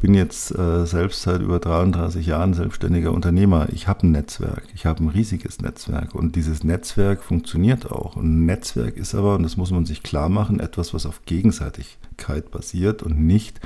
bin 0.00 0.14
jetzt 0.14 0.56
äh, 0.56 0.84
selbst 0.86 1.22
seit 1.22 1.40
über 1.40 1.58
33 1.58 2.26
Jahren 2.26 2.54
selbstständiger 2.54 3.12
Unternehmer. 3.12 3.68
Ich 3.72 3.88
habe 3.88 4.06
ein 4.06 4.10
Netzwerk. 4.10 4.64
Ich 4.74 4.86
habe 4.86 5.02
ein 5.02 5.08
riesiges 5.08 5.60
Netzwerk. 5.60 6.14
Und 6.14 6.36
dieses 6.36 6.64
Netzwerk 6.64 7.22
funktioniert 7.22 7.90
auch. 7.90 8.16
Ein 8.16 8.46
Netzwerk 8.46 8.96
ist 8.96 9.14
aber, 9.14 9.34
und 9.36 9.42
das 9.42 9.56
muss 9.56 9.70
man 9.70 9.86
sich 9.86 10.02
klar 10.02 10.28
machen, 10.28 10.60
etwas, 10.60 10.94
was 10.94 11.06
auf 11.06 11.24
Gegenseitigkeit 11.26 12.50
basiert 12.50 13.02
und 13.02 13.20
nicht 13.20 13.60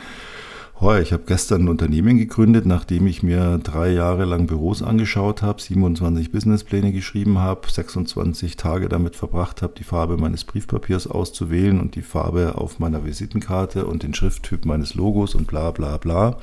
Hoi, 0.82 1.00
ich 1.00 1.12
habe 1.12 1.22
gestern 1.28 1.62
ein 1.62 1.68
Unternehmen 1.68 2.18
gegründet, 2.18 2.66
nachdem 2.66 3.06
ich 3.06 3.22
mir 3.22 3.60
drei 3.62 3.92
Jahre 3.92 4.24
lang 4.24 4.48
Büros 4.48 4.82
angeschaut 4.82 5.40
habe, 5.40 5.62
27 5.62 6.32
Businesspläne 6.32 6.90
geschrieben 6.90 7.38
habe, 7.38 7.70
26 7.70 8.56
Tage 8.56 8.88
damit 8.88 9.14
verbracht 9.14 9.62
habe, 9.62 9.74
die 9.78 9.84
Farbe 9.84 10.16
meines 10.16 10.42
Briefpapiers 10.42 11.06
auszuwählen 11.06 11.80
und 11.80 11.94
die 11.94 12.02
Farbe 12.02 12.56
auf 12.56 12.80
meiner 12.80 13.04
Visitenkarte 13.04 13.86
und 13.86 14.02
den 14.02 14.12
Schrifttyp 14.12 14.64
meines 14.64 14.96
Logos 14.96 15.36
und 15.36 15.46
bla 15.46 15.70
bla 15.70 15.98
bla. 15.98 16.38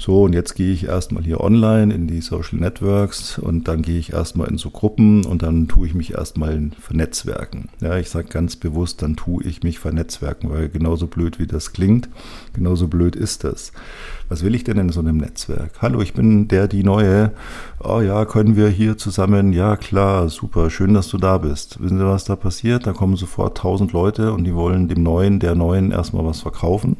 So, 0.00 0.22
und 0.22 0.32
jetzt 0.32 0.54
gehe 0.54 0.72
ich 0.72 0.84
erstmal 0.84 1.24
hier 1.24 1.40
online 1.40 1.92
in 1.92 2.06
die 2.06 2.20
Social 2.20 2.60
Networks 2.60 3.36
und 3.36 3.66
dann 3.66 3.82
gehe 3.82 3.98
ich 3.98 4.12
erstmal 4.12 4.46
in 4.46 4.56
so 4.56 4.70
Gruppen 4.70 5.26
und 5.26 5.42
dann 5.42 5.66
tue 5.66 5.88
ich 5.88 5.94
mich 5.94 6.14
erstmal 6.14 6.70
vernetzwerken. 6.80 7.68
Ja, 7.80 7.98
ich 7.98 8.08
sage 8.08 8.28
ganz 8.28 8.54
bewusst, 8.54 9.02
dann 9.02 9.16
tue 9.16 9.42
ich 9.42 9.64
mich 9.64 9.80
vernetzwerken, 9.80 10.50
weil 10.50 10.68
genauso 10.68 11.08
blöd 11.08 11.40
wie 11.40 11.48
das 11.48 11.72
klingt, 11.72 12.08
genauso 12.52 12.86
blöd 12.86 13.16
ist 13.16 13.42
das. 13.42 13.72
Was 14.28 14.44
will 14.44 14.54
ich 14.54 14.62
denn 14.62 14.78
in 14.78 14.90
so 14.90 15.00
einem 15.00 15.16
Netzwerk? 15.16 15.72
Hallo, 15.82 16.00
ich 16.00 16.12
bin 16.12 16.46
der, 16.46 16.68
die 16.68 16.84
Neue. 16.84 17.32
Oh 17.82 18.00
ja, 18.00 18.24
können 18.24 18.54
wir 18.54 18.68
hier 18.68 18.96
zusammen? 18.98 19.52
Ja, 19.52 19.76
klar, 19.76 20.28
super, 20.28 20.70
schön, 20.70 20.94
dass 20.94 21.08
du 21.08 21.18
da 21.18 21.38
bist. 21.38 21.82
Wissen 21.82 21.98
Sie, 21.98 22.06
was 22.06 22.24
da 22.24 22.36
passiert? 22.36 22.86
Da 22.86 22.92
kommen 22.92 23.16
sofort 23.16 23.58
tausend 23.58 23.92
Leute 23.92 24.32
und 24.32 24.44
die 24.44 24.54
wollen 24.54 24.86
dem 24.86 25.02
Neuen, 25.02 25.40
der 25.40 25.56
Neuen 25.56 25.90
erstmal 25.90 26.24
was 26.24 26.40
verkaufen, 26.40 26.98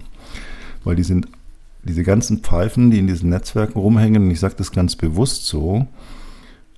weil 0.82 0.96
die 0.96 1.04
sind 1.04 1.28
diese 1.84 2.02
ganzen 2.02 2.38
Pfeifen, 2.38 2.90
die 2.90 2.98
in 2.98 3.06
diesen 3.06 3.30
Netzwerken 3.30 3.78
rumhängen, 3.78 4.24
und 4.24 4.30
ich 4.30 4.40
sage 4.40 4.54
das 4.56 4.72
ganz 4.72 4.96
bewusst 4.96 5.46
so, 5.46 5.86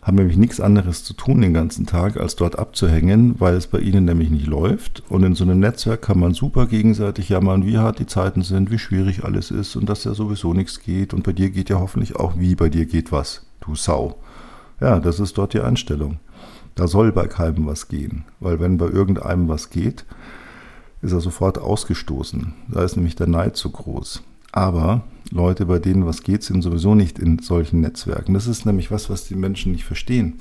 haben 0.02 0.16
nämlich 0.16 0.38
nichts 0.38 0.60
anderes 0.60 1.04
zu 1.04 1.12
tun 1.12 1.42
den 1.42 1.52
ganzen 1.52 1.86
Tag, 1.86 2.16
als 2.16 2.36
dort 2.36 2.58
abzuhängen, 2.58 3.38
weil 3.38 3.54
es 3.54 3.66
bei 3.66 3.80
ihnen 3.80 4.06
nämlich 4.06 4.30
nicht 4.30 4.46
läuft. 4.46 5.02
Und 5.10 5.24
in 5.24 5.34
so 5.34 5.44
einem 5.44 5.60
Netzwerk 5.60 6.02
kann 6.02 6.18
man 6.18 6.32
super 6.32 6.66
gegenseitig 6.66 7.28
jammern, 7.28 7.66
wie 7.66 7.78
hart 7.78 7.98
die 7.98 8.06
Zeiten 8.06 8.42
sind, 8.42 8.70
wie 8.70 8.78
schwierig 8.78 9.24
alles 9.24 9.50
ist 9.50 9.76
und 9.76 9.88
dass 9.88 10.04
ja 10.04 10.14
sowieso 10.14 10.54
nichts 10.54 10.80
geht. 10.80 11.12
Und 11.12 11.22
bei 11.22 11.32
dir 11.32 11.50
geht 11.50 11.68
ja 11.68 11.80
hoffentlich 11.80 12.16
auch, 12.16 12.38
wie 12.38 12.54
bei 12.54 12.70
dir 12.70 12.86
geht 12.86 13.12
was, 13.12 13.46
du 13.60 13.74
Sau. 13.74 14.16
Ja, 14.80 15.00
das 15.00 15.20
ist 15.20 15.36
dort 15.36 15.52
die 15.52 15.60
Einstellung. 15.60 16.18
Da 16.74 16.86
soll 16.86 17.12
bei 17.12 17.26
keinem 17.26 17.66
was 17.66 17.88
gehen, 17.88 18.24
weil 18.38 18.58
wenn 18.58 18.78
bei 18.78 18.86
irgendeinem 18.86 19.48
was 19.48 19.68
geht, 19.68 20.06
ist 21.02 21.12
er 21.12 21.20
sofort 21.20 21.58
ausgestoßen. 21.58 22.54
Da 22.68 22.82
ist 22.82 22.96
nämlich 22.96 23.16
der 23.16 23.26
Neid 23.26 23.56
zu 23.56 23.70
groß. 23.70 24.22
Aber 24.52 25.02
Leute, 25.30 25.66
bei 25.66 25.78
denen 25.78 26.06
was 26.06 26.22
geht, 26.22 26.42
sind 26.42 26.62
sowieso 26.62 26.94
nicht 26.94 27.18
in 27.18 27.38
solchen 27.38 27.80
Netzwerken. 27.80 28.34
Das 28.34 28.46
ist 28.46 28.66
nämlich 28.66 28.90
was, 28.90 29.10
was 29.10 29.24
die 29.24 29.36
Menschen 29.36 29.72
nicht 29.72 29.84
verstehen. 29.84 30.40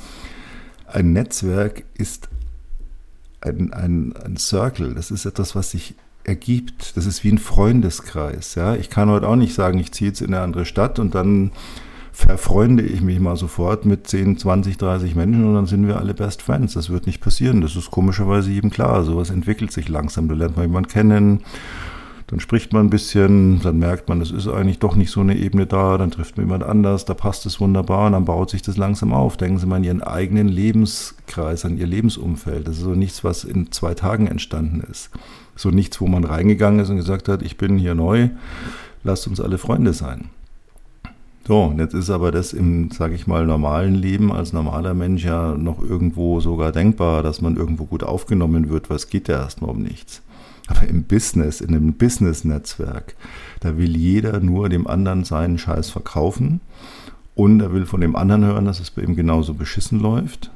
Ein 0.88 1.14
Netzwerk 1.14 1.84
ist 1.96 2.30
ein, 3.42 3.72
ein, 3.74 4.16
ein 4.16 4.38
Circle. 4.38 4.96
Das 4.96 5.12
ist 5.12 5.26
etwas, 5.26 5.56
was 5.56 5.72
sich 5.72 5.96
ergibt. 6.24 6.98
Das 6.98 7.06
ist 7.06 7.24
wie 7.24 7.32
ein 7.32 7.38
Freundeskreis. 7.38 8.56
Ja? 8.56 8.76
Ich 8.76 8.90
kann 8.90 9.10
heute 9.10 9.28
auch 9.28 9.36
nicht 9.36 9.54
sagen, 9.54 9.78
ich 9.78 9.92
ziehe 9.92 10.10
jetzt 10.10 10.22
in 10.22 10.34
eine 10.34 10.44
andere 10.44 10.66
Stadt 10.66 10.98
und 10.98 11.14
dann 11.14 11.52
verfreunde 12.12 12.84
ich 12.84 13.02
mich 13.02 13.20
mal 13.20 13.38
sofort 13.38 13.86
mit 13.86 14.08
10, 14.08 14.38
20, 14.38 14.78
30 14.78 15.16
Menschen 15.16 15.46
und 15.46 15.54
dann 15.54 15.68
sind 15.68 15.88
wir 15.88 15.98
alle 15.98 16.14
Best 16.14 16.42
Friends. 16.42 16.74
Das 16.74 16.90
wird 16.90 17.06
nicht 17.06 17.22
passieren. 17.22 17.62
Das 17.62 17.76
ist 17.76 17.92
komischerweise 17.92 18.50
jedem 18.50 18.72
klar. 18.72 19.04
Sowas 19.04 19.30
entwickelt 19.30 19.72
sich 19.72 19.88
langsam. 19.88 20.28
Du 20.28 20.34
lernt 20.34 20.58
mal 20.58 20.64
jemanden 20.64 20.90
kennen 20.90 21.44
dann 22.30 22.40
spricht 22.40 22.74
man 22.74 22.86
ein 22.86 22.90
bisschen, 22.92 23.60
dann 23.62 23.80
merkt 23.80 24.08
man, 24.08 24.22
es 24.22 24.30
ist 24.30 24.48
eigentlich 24.48 24.78
doch 24.78 24.96
nicht 24.96 25.10
so 25.10 25.22
eine 25.22 25.36
Ebene 25.36 25.66
da, 25.66 25.98
dann 25.98 26.12
trifft 26.12 26.38
man 26.38 26.46
jemand 26.46 26.64
anders, 26.64 27.06
da 27.06 27.16
passt 27.16 27.48
es 27.48 27.60
wunderbar 27.60 28.06
und 28.06 28.12
dann 28.12 28.26
baut 28.26 28.52
sich 28.52 28.62
das 28.62 28.78
langsam 28.78 29.14
auf. 29.14 29.36
Denken 29.36 29.58
Sie 29.58 29.66
mal 29.66 29.78
an 29.78 29.84
Ihren 29.84 30.04
eigenen 30.04 30.48
Lebenskreis, 30.48 31.66
an 31.66 31.80
Ihr 31.80 31.88
Lebensumfeld. 31.88 32.68
Das 32.68 32.78
ist 32.78 32.84
so 32.84 32.94
nichts, 32.94 33.24
was 33.24 33.44
in 33.46 33.72
zwei 33.72 33.96
Tagen 33.96 34.28
entstanden 34.28 34.84
ist. 34.92 35.10
So 35.56 35.72
nichts, 35.72 36.00
wo 36.02 36.08
man 36.08 36.24
reingegangen 36.24 36.80
ist 36.80 36.92
und 36.92 36.98
gesagt 36.98 37.30
hat, 37.30 37.42
ich 37.42 37.58
bin 37.58 37.80
hier 37.80 37.96
neu, 37.96 38.30
lasst 39.04 39.26
uns 39.26 39.42
alle 39.42 39.58
Freunde 39.58 39.94
sein. 39.94 40.26
So, 41.48 41.64
und 41.64 41.80
jetzt 41.80 41.96
ist 41.96 42.12
aber 42.12 42.32
das 42.32 42.54
im, 42.54 42.92
sage 42.92 43.16
ich 43.16 43.26
mal, 43.26 43.48
normalen 43.48 43.96
Leben 43.96 44.32
als 44.32 44.54
normaler 44.54 44.94
Mensch 44.94 45.26
ja 45.26 45.56
noch 45.56 45.82
irgendwo 45.82 46.40
sogar 46.42 46.72
denkbar, 46.72 47.24
dass 47.24 47.42
man 47.42 47.58
irgendwo 47.58 47.86
gut 47.86 48.04
aufgenommen 48.04 48.70
wird, 48.70 48.92
weil 48.92 48.98
es 48.98 49.10
geht 49.10 49.30
ja 49.30 49.40
erstmal 49.40 49.72
um 49.72 49.82
nichts. 49.82 50.22
Aber 50.70 50.88
im 50.88 51.04
Business, 51.04 51.62
in 51.62 51.76
einem 51.76 51.94
Business-Netzwerk, 51.94 53.16
da 53.60 53.78
will 53.78 53.98
jeder 53.98 54.40
nur 54.40 54.70
dem 54.70 54.86
anderen 54.86 55.24
seinen 55.26 55.58
Scheiß 55.58 55.90
verkaufen 55.90 56.62
und 57.34 57.60
er 57.60 57.74
will 57.74 57.88
von 57.88 58.02
dem 58.02 58.16
anderen 58.16 58.46
hören, 58.46 58.66
dass 58.66 58.80
es 58.80 58.92
bei 58.92 59.02
ihm 59.02 59.16
genauso 59.16 59.56
beschissen 59.56 60.00
läuft. 60.00 60.52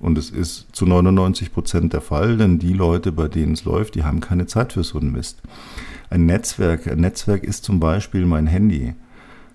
Und 0.00 0.18
es 0.18 0.30
ist 0.30 0.66
zu 0.72 0.86
99 0.86 1.52
Prozent 1.52 1.92
der 1.92 2.00
Fall, 2.00 2.36
denn 2.36 2.58
die 2.58 2.72
Leute, 2.72 3.12
bei 3.12 3.28
denen 3.28 3.52
es 3.52 3.64
läuft, 3.64 3.94
die 3.94 4.02
haben 4.02 4.20
keine 4.20 4.46
Zeit 4.46 4.72
für 4.72 4.82
so 4.82 4.98
einen 4.98 5.12
Mist. 5.12 5.40
Ein 6.10 6.26
Netzwerk, 6.26 6.88
ein 6.88 6.98
Netzwerk 6.98 7.44
ist 7.44 7.64
zum 7.64 7.78
Beispiel 7.78 8.26
mein 8.26 8.48
Handy. 8.48 8.94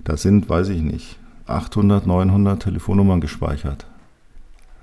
Da 0.06 0.16
sind, 0.16 0.48
weiß 0.48 0.70
ich 0.70 0.82
nicht, 0.82 1.20
800, 1.46 2.08
900 2.08 2.64
Telefonnummern 2.64 3.20
gespeichert 3.20 3.86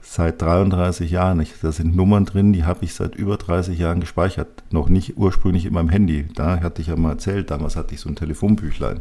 seit 0.08 0.40
33 0.40 1.10
Jahren. 1.10 1.40
Ich, 1.40 1.54
da 1.60 1.72
sind 1.72 1.96
Nummern 1.96 2.24
drin, 2.24 2.52
die 2.52 2.64
habe 2.64 2.84
ich 2.84 2.94
seit 2.94 3.14
über 3.14 3.36
30 3.36 3.78
Jahren 3.78 4.00
gespeichert. 4.00 4.48
Noch 4.70 4.88
nicht 4.88 5.16
ursprünglich 5.16 5.66
in 5.66 5.74
meinem 5.74 5.88
Handy. 5.88 6.26
Da 6.34 6.60
hatte 6.60 6.80
ich 6.80 6.88
ja 6.88 6.96
mal 6.96 7.12
erzählt, 7.12 7.50
damals 7.50 7.76
hatte 7.76 7.94
ich 7.94 8.00
so 8.00 8.08
ein 8.08 8.16
Telefonbüchlein. 8.16 9.00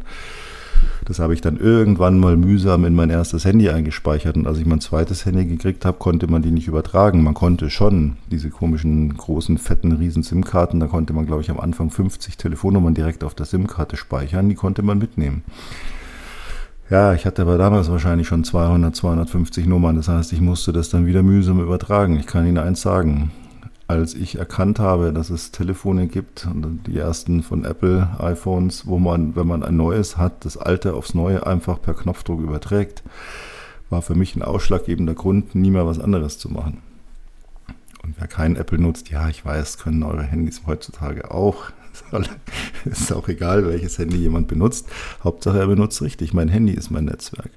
Das 1.06 1.20
habe 1.20 1.34
ich 1.34 1.42
dann 1.42 1.58
irgendwann 1.58 2.20
mal 2.20 2.36
mühsam 2.36 2.84
in 2.86 2.96
mein 2.96 3.10
erstes 3.10 3.46
Handy 3.46 3.70
eingespeichert. 3.70 4.36
Und 4.36 4.48
als 4.48 4.58
ich 4.58 4.66
mein 4.66 4.82
zweites 4.82 5.26
Handy 5.26 5.46
gekriegt 5.46 5.86
habe, 5.86 5.98
konnte 5.98 6.28
man 6.28 6.42
die 6.42 6.52
nicht 6.52 6.68
übertragen. 6.68 7.24
Man 7.24 7.34
konnte 7.34 7.70
schon 7.70 8.18
diese 8.32 8.50
komischen, 8.50 9.16
großen, 9.16 9.58
fetten, 9.58 9.92
riesen 9.94 10.24
SIM-Karten, 10.24 10.80
da 10.80 10.88
konnte 10.88 11.14
man, 11.14 11.26
glaube 11.26 11.42
ich, 11.42 11.52
am 11.52 11.60
Anfang 11.60 11.92
50 11.92 12.38
Telefonnummern 12.38 12.94
direkt 12.94 13.24
auf 13.24 13.36
der 13.36 13.46
SIM-Karte 13.46 13.98
speichern. 13.98 14.50
Die 14.50 14.56
konnte 14.56 14.82
man 14.82 14.98
mitnehmen. 14.98 15.44
Ja, 16.88 17.16
ich 17.16 17.26
hatte 17.26 17.42
aber 17.42 17.58
damals 17.58 17.90
wahrscheinlich 17.90 18.28
schon 18.28 18.44
200, 18.44 18.96
250 18.96 19.66
Nummern. 19.66 19.96
Das 19.96 20.08
heißt, 20.08 20.32
ich 20.34 20.42
musste 20.42 20.72
das 20.72 20.90
dann 20.90 21.08
wieder 21.08 21.24
mühsam 21.24 21.60
übertragen. 21.60 22.20
Ich 22.20 22.28
kann 22.28 22.46
Ihnen 22.46 22.60
eins 22.60 22.82
sagen. 22.82 23.32
Als 23.88 24.14
ich 24.14 24.38
erkannt 24.38 24.80
habe, 24.80 25.12
dass 25.14 25.30
es 25.30 25.52
Telefone 25.52 26.08
gibt, 26.08 26.48
die 26.88 26.98
ersten 26.98 27.44
von 27.44 27.66
Apple 27.66 28.10
iPhones, 28.20 28.88
wo 28.88 28.98
man, 28.98 29.36
wenn 29.36 29.48
man 29.48 29.64
ein 29.64 29.78
neues 29.78 30.18
hat, 30.18 30.46
das 30.46 30.58
alte 30.58 30.94
aufs 30.94 31.14
neue 31.14 31.46
einfach 31.46 31.82
per 31.82 31.94
Knopfdruck 31.94 32.42
überträgt, 32.42 33.04
war 33.90 34.02
für 34.02 34.16
mich 34.16 34.36
ein 34.36 34.42
ausschlaggebender 34.42 35.14
Grund, 35.14 35.54
nie 35.54 35.70
mehr 35.70 35.86
was 35.86 36.00
anderes 36.00 36.40
zu 36.40 36.50
machen. 36.50 36.82
Und 38.04 38.16
wer 38.18 38.28
kein 38.28 38.56
Apple 38.56 38.80
nutzt, 38.80 39.10
ja, 39.10 39.30
ich 39.30 39.44
weiß, 39.44 39.80
können 39.80 40.04
eure 40.04 40.24
Handys 40.24 40.62
heutzutage 40.66 41.32
auch. 41.32 41.72
ist 42.86 43.12
auch 43.12 43.28
egal, 43.28 43.66
welches 43.68 43.98
Handy 43.98 44.18
jemand 44.18 44.48
benutzt. 44.48 44.88
Hauptsache, 45.24 45.60
er 45.60 45.68
benutzt 45.68 46.02
richtig. 46.02 46.34
Mein 46.34 46.50
Handy 46.50 46.74
ist 46.74 46.92
mein 46.92 47.06
Netzwerk. 47.06 47.52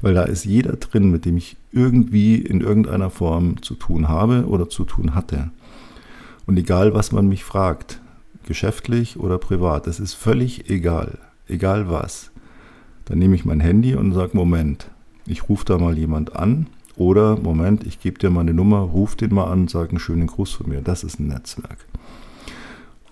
Weil 0.00 0.14
da 0.14 0.22
ist 0.22 0.44
jeder 0.44 0.76
drin, 0.76 1.10
mit 1.10 1.24
dem 1.24 1.36
ich 1.36 1.56
irgendwie 1.72 2.36
in 2.36 2.60
irgendeiner 2.60 3.10
Form 3.10 3.62
zu 3.62 3.74
tun 3.74 4.08
habe 4.08 4.46
oder 4.46 4.68
zu 4.68 4.84
tun 4.84 5.14
hatte. 5.14 5.50
Und 6.46 6.56
egal, 6.58 6.94
was 6.94 7.12
man 7.12 7.28
mich 7.28 7.44
fragt, 7.44 8.00
geschäftlich 8.46 9.18
oder 9.18 9.38
privat, 9.38 9.86
das 9.86 10.00
ist 10.00 10.14
völlig 10.14 10.68
egal. 10.70 11.18
Egal 11.48 11.88
was. 11.88 12.30
Dann 13.06 13.18
nehme 13.18 13.34
ich 13.34 13.44
mein 13.44 13.60
Handy 13.60 13.94
und 13.94 14.12
sage, 14.12 14.36
Moment, 14.36 14.90
ich 15.26 15.48
rufe 15.48 15.64
da 15.64 15.78
mal 15.78 15.96
jemand 15.96 16.36
an. 16.36 16.66
Oder, 16.96 17.36
Moment, 17.36 17.84
ich 17.84 18.00
gebe 18.00 18.18
dir 18.18 18.30
meine 18.30 18.54
Nummer, 18.54 18.78
ruf 18.78 19.16
den 19.16 19.34
mal 19.34 19.50
an, 19.50 19.68
sag 19.68 19.90
einen 19.90 19.98
schönen 19.98 20.26
Gruß 20.26 20.52
von 20.52 20.68
mir. 20.68 20.80
Das 20.80 21.02
ist 21.02 21.18
ein 21.18 21.26
Netzwerk. 21.26 21.78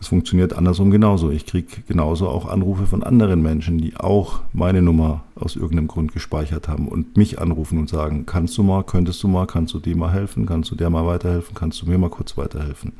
Es 0.02 0.08
funktioniert 0.08 0.52
andersrum 0.52 0.90
genauso. 0.90 1.30
Ich 1.30 1.46
kriege 1.46 1.80
genauso 1.86 2.28
auch 2.28 2.46
Anrufe 2.46 2.86
von 2.86 3.04
anderen 3.04 3.40
Menschen, 3.40 3.78
die 3.78 3.96
auch 3.96 4.40
meine 4.52 4.82
Nummer 4.82 5.22
aus 5.36 5.54
irgendeinem 5.54 5.86
Grund 5.86 6.12
gespeichert 6.12 6.66
haben 6.66 6.88
und 6.88 7.16
mich 7.16 7.38
anrufen 7.40 7.78
und 7.78 7.88
sagen, 7.88 8.26
kannst 8.26 8.58
du 8.58 8.64
mal, 8.64 8.82
könntest 8.82 9.22
du 9.22 9.28
mal, 9.28 9.46
kannst 9.46 9.74
du 9.74 9.78
dir 9.78 9.96
mal 9.96 10.10
helfen, 10.10 10.44
kannst 10.44 10.72
du 10.72 10.74
der 10.74 10.90
mal 10.90 11.06
weiterhelfen, 11.06 11.54
kannst 11.54 11.80
du 11.80 11.86
mir 11.86 11.98
mal 11.98 12.10
kurz 12.10 12.36
weiterhelfen. 12.36 12.94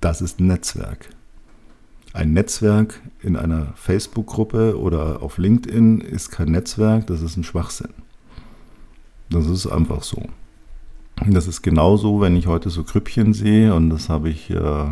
Das 0.00 0.20
ist 0.20 0.38
ein 0.38 0.46
Netzwerk. 0.46 1.08
Ein 2.12 2.34
Netzwerk 2.34 3.00
in 3.20 3.34
einer 3.34 3.72
Facebook-Gruppe 3.74 4.78
oder 4.78 5.24
auf 5.24 5.38
LinkedIn 5.38 6.02
ist 6.02 6.30
kein 6.30 6.52
Netzwerk, 6.52 7.08
das 7.08 7.20
ist 7.20 7.36
ein 7.36 7.42
Schwachsinn. 7.42 7.94
Das 9.28 9.46
ist 9.46 9.66
einfach 9.66 10.04
so. 10.04 10.22
Das 11.26 11.48
ist 11.48 11.62
genauso, 11.62 12.20
wenn 12.20 12.36
ich 12.36 12.46
heute 12.46 12.70
so 12.70 12.84
Krüppchen 12.84 13.32
sehe, 13.32 13.74
und 13.74 13.90
das 13.90 14.08
habe 14.08 14.28
ich 14.28 14.50
äh, 14.50 14.90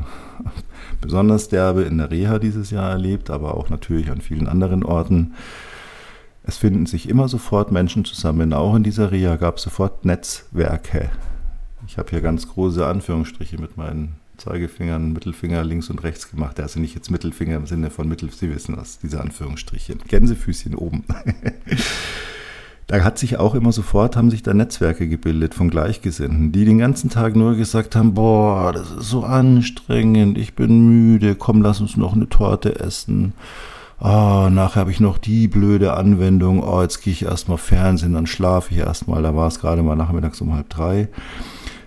besonders 1.04 1.48
derbe 1.48 1.82
in 1.82 1.98
der 1.98 2.10
Reha 2.10 2.38
dieses 2.38 2.70
Jahr 2.70 2.90
erlebt, 2.90 3.28
aber 3.28 3.56
auch 3.56 3.68
natürlich 3.68 4.10
an 4.10 4.22
vielen 4.22 4.48
anderen 4.48 4.82
Orten. 4.82 5.34
Es 6.42 6.56
finden 6.56 6.86
sich 6.86 7.08
immer 7.08 7.28
sofort 7.28 7.72
Menschen 7.72 8.04
zusammen. 8.04 8.52
Auch 8.52 8.74
in 8.74 8.82
dieser 8.82 9.12
Reha 9.12 9.36
gab 9.36 9.58
es 9.58 9.64
sofort 9.64 10.04
Netzwerke. 10.04 11.10
Ich 11.86 11.98
habe 11.98 12.10
hier 12.10 12.22
ganz 12.22 12.48
große 12.48 12.86
Anführungsstriche 12.86 13.60
mit 13.60 13.76
meinen 13.76 14.16
Zeigefingern, 14.38 15.12
Mittelfinger 15.12 15.62
links 15.62 15.90
und 15.90 16.02
rechts 16.02 16.30
gemacht. 16.30 16.58
Also 16.58 16.80
nicht 16.80 16.94
jetzt 16.94 17.10
Mittelfinger 17.10 17.56
im 17.56 17.66
Sinne 17.66 17.90
von 17.90 18.08
Mittel, 18.08 18.30
Sie 18.30 18.54
wissen 18.54 18.76
was, 18.76 18.98
diese 18.98 19.20
Anführungsstriche. 19.20 19.96
Gänsefüßchen 19.96 20.74
oben. 20.74 21.04
Da 22.86 23.02
hat 23.02 23.18
sich 23.18 23.38
auch 23.38 23.54
immer 23.54 23.72
sofort, 23.72 24.14
haben 24.14 24.30
sich 24.30 24.42
da 24.42 24.52
Netzwerke 24.52 25.08
gebildet 25.08 25.54
von 25.54 25.70
Gleichgesinnten, 25.70 26.52
die 26.52 26.66
den 26.66 26.78
ganzen 26.78 27.08
Tag 27.08 27.34
nur 27.34 27.56
gesagt 27.56 27.96
haben, 27.96 28.12
boah, 28.12 28.72
das 28.72 28.90
ist 28.90 29.08
so 29.08 29.24
anstrengend, 29.24 30.36
ich 30.36 30.54
bin 30.54 30.86
müde, 30.86 31.34
komm, 31.34 31.62
lass 31.62 31.80
uns 31.80 31.96
noch 31.96 32.12
eine 32.12 32.28
Torte 32.28 32.78
essen. 32.80 33.32
Ah, 33.98 34.46
oh, 34.46 34.50
nachher 34.50 34.80
habe 34.80 34.90
ich 34.90 35.00
noch 35.00 35.16
die 35.16 35.48
blöde 35.48 35.94
Anwendung, 35.94 36.62
oh, 36.62 36.82
jetzt 36.82 37.00
gehe 37.00 37.12
ich 37.12 37.24
erstmal 37.24 37.56
Fernsehen, 37.56 38.12
dann 38.12 38.26
schlafe 38.26 38.74
ich 38.74 38.80
erstmal, 38.80 39.22
da 39.22 39.34
war 39.34 39.48
es 39.48 39.60
gerade 39.60 39.82
mal 39.82 39.96
nachmittags 39.96 40.42
um 40.42 40.52
halb 40.52 40.68
drei. 40.68 41.08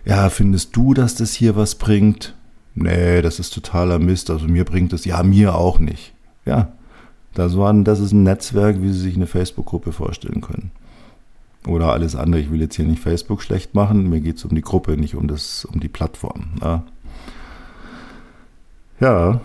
Ja, 0.03 0.29
findest 0.29 0.75
du, 0.75 0.95
dass 0.95 1.13
das 1.13 1.33
hier 1.33 1.55
was 1.55 1.75
bringt? 1.75 2.33
Nee, 2.73 3.21
das 3.21 3.39
ist 3.39 3.53
totaler 3.53 3.99
Mist, 3.99 4.31
also 4.31 4.47
mir 4.47 4.65
bringt 4.65 4.93
es, 4.93 5.05
ja, 5.05 5.21
mir 5.21 5.53
auch 5.53 5.77
nicht. 5.77 6.13
Ja, 6.45 6.69
das, 7.35 7.55
war, 7.55 7.71
das 7.73 7.99
ist 7.99 8.13
ein 8.13 8.23
Netzwerk, 8.23 8.81
wie 8.81 8.91
Sie 8.91 8.99
sich 8.99 9.15
eine 9.15 9.27
Facebook-Gruppe 9.27 9.91
vorstellen 9.91 10.41
können 10.41 10.71
oder 11.65 11.93
alles 11.93 12.15
andere. 12.15 12.41
Ich 12.41 12.51
will 12.51 12.61
jetzt 12.61 12.75
hier 12.75 12.85
nicht 12.85 13.01
Facebook 13.01 13.41
schlecht 13.41 13.73
machen, 13.73 14.09
mir 14.09 14.21
geht 14.21 14.37
es 14.37 14.45
um 14.45 14.53
die 14.53 14.61
Gruppe, 14.61 14.97
nicht 14.97 15.15
um, 15.15 15.27
das, 15.27 15.65
um 15.65 15.79
die 15.79 15.89
Plattform. 15.89 16.51
Ja. 16.61 16.83
ja, 18.99 19.41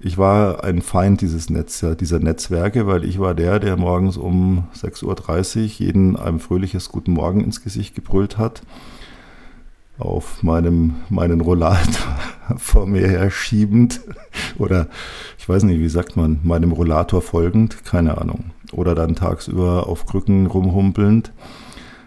ich 0.00 0.18
war 0.18 0.64
ein 0.64 0.82
Feind 0.82 1.20
dieses 1.20 1.48
Netz, 1.50 1.84
dieser 1.98 2.18
Netzwerke, 2.18 2.86
weil 2.86 3.04
ich 3.04 3.18
war 3.18 3.34
der, 3.34 3.58
der 3.58 3.76
morgens 3.76 4.16
um 4.16 4.64
6.30 4.76 5.64
Uhr 5.64 5.64
jeden 5.86 6.16
ein 6.16 6.40
fröhliches 6.40 6.90
Guten 6.90 7.12
Morgen 7.12 7.42
ins 7.42 7.62
Gesicht 7.62 7.94
gebrüllt 7.94 8.36
hat 8.36 8.62
auf 9.98 10.42
meinem, 10.42 10.96
meinen 11.08 11.40
Rollator 11.40 12.18
vor 12.56 12.86
mir 12.86 13.06
her 13.06 13.30
schiebend 13.30 14.00
oder 14.58 14.88
ich 15.38 15.48
weiß 15.48 15.64
nicht, 15.64 15.78
wie 15.78 15.88
sagt 15.88 16.16
man, 16.16 16.40
meinem 16.42 16.72
Rollator 16.72 17.22
folgend, 17.22 17.84
keine 17.84 18.18
Ahnung. 18.18 18.50
Oder 18.72 18.94
dann 18.94 19.14
tagsüber 19.14 19.86
auf 19.88 20.06
Krücken 20.06 20.46
rumhumpelnd. 20.46 21.32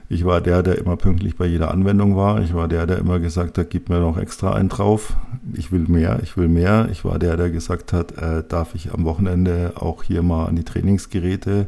Ich 0.10 0.26
war 0.26 0.40
der, 0.40 0.64
der 0.64 0.78
immer 0.78 0.96
pünktlich 0.96 1.36
bei 1.36 1.46
jeder 1.46 1.70
Anwendung 1.72 2.16
war. 2.16 2.42
Ich 2.42 2.54
war 2.54 2.68
der, 2.68 2.88
der 2.88 2.98
immer 2.98 3.20
gesagt 3.20 3.58
hat, 3.58 3.70
gib 3.70 3.90
mir 3.90 4.00
noch 4.00 4.18
extra 4.18 4.54
einen 4.54 4.70
drauf. 4.70 5.18
Ich 5.54 5.72
will 5.72 5.86
mehr, 5.88 6.20
ich 6.24 6.38
will 6.38 6.48
mehr. 6.48 6.88
Ich 6.92 7.04
war 7.04 7.20
der, 7.20 7.36
der 7.36 7.50
gesagt 7.50 7.92
hat, 7.92 8.18
äh, 8.18 8.44
darf 8.48 8.74
ich 8.74 8.94
am 8.94 9.04
Wochenende 9.04 9.74
auch 9.76 10.04
hier 10.04 10.24
mal 10.24 10.46
an 10.46 10.56
die 10.56 10.64
Trainingsgeräte 10.64 11.68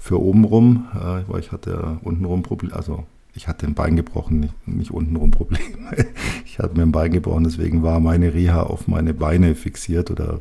für 0.00 0.20
oben 0.20 0.44
rum, 0.44 0.88
äh, 0.94 1.30
weil 1.30 1.40
ich 1.40 1.52
hatte 1.52 1.98
untenrum 2.02 2.42
Probleme, 2.42 2.74
also 2.74 3.04
ich 3.36 3.48
hatte 3.48 3.66
ein 3.66 3.74
Bein 3.74 3.96
gebrochen, 3.96 4.40
nicht, 4.40 4.68
nicht 4.68 4.90
untenrum 4.90 5.30
Probleme. 5.30 5.64
Ich 6.44 6.58
hatte 6.58 6.74
mir 6.74 6.84
ein 6.84 6.92
Bein 6.92 7.12
gebrochen, 7.12 7.44
deswegen 7.44 7.82
war 7.82 8.00
meine 8.00 8.32
Reha 8.32 8.62
auf 8.62 8.88
meine 8.88 9.12
Beine 9.12 9.54
fixiert 9.54 10.10
oder 10.10 10.40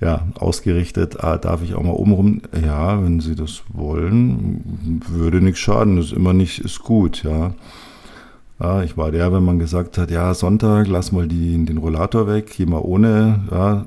ja, 0.00 0.26
ausgerichtet. 0.34 1.22
Ah, 1.22 1.38
darf 1.38 1.62
ich 1.62 1.74
auch 1.74 1.82
mal 1.82 1.92
obenrum? 1.92 2.42
Ja, 2.64 3.02
wenn 3.02 3.18
Sie 3.18 3.34
das 3.34 3.62
wollen, 3.72 5.00
würde 5.08 5.40
nichts 5.40 5.58
schaden. 5.60 5.96
Das 5.96 6.06
ist 6.06 6.12
immer 6.12 6.32
nicht, 6.32 6.60
ist 6.60 6.80
gut, 6.80 7.24
ja. 7.24 7.54
ja. 8.60 8.82
Ich 8.82 8.96
war 8.96 9.10
der, 9.10 9.32
wenn 9.32 9.44
man 9.44 9.58
gesagt 9.58 9.98
hat, 9.98 10.10
ja, 10.10 10.34
Sonntag, 10.34 10.86
lass 10.86 11.10
mal 11.10 11.26
die, 11.26 11.64
den 11.64 11.78
Rollator 11.78 12.28
weg, 12.28 12.52
geh 12.56 12.66
mal 12.66 12.80
ohne. 12.80 13.44
Ja. 13.50 13.86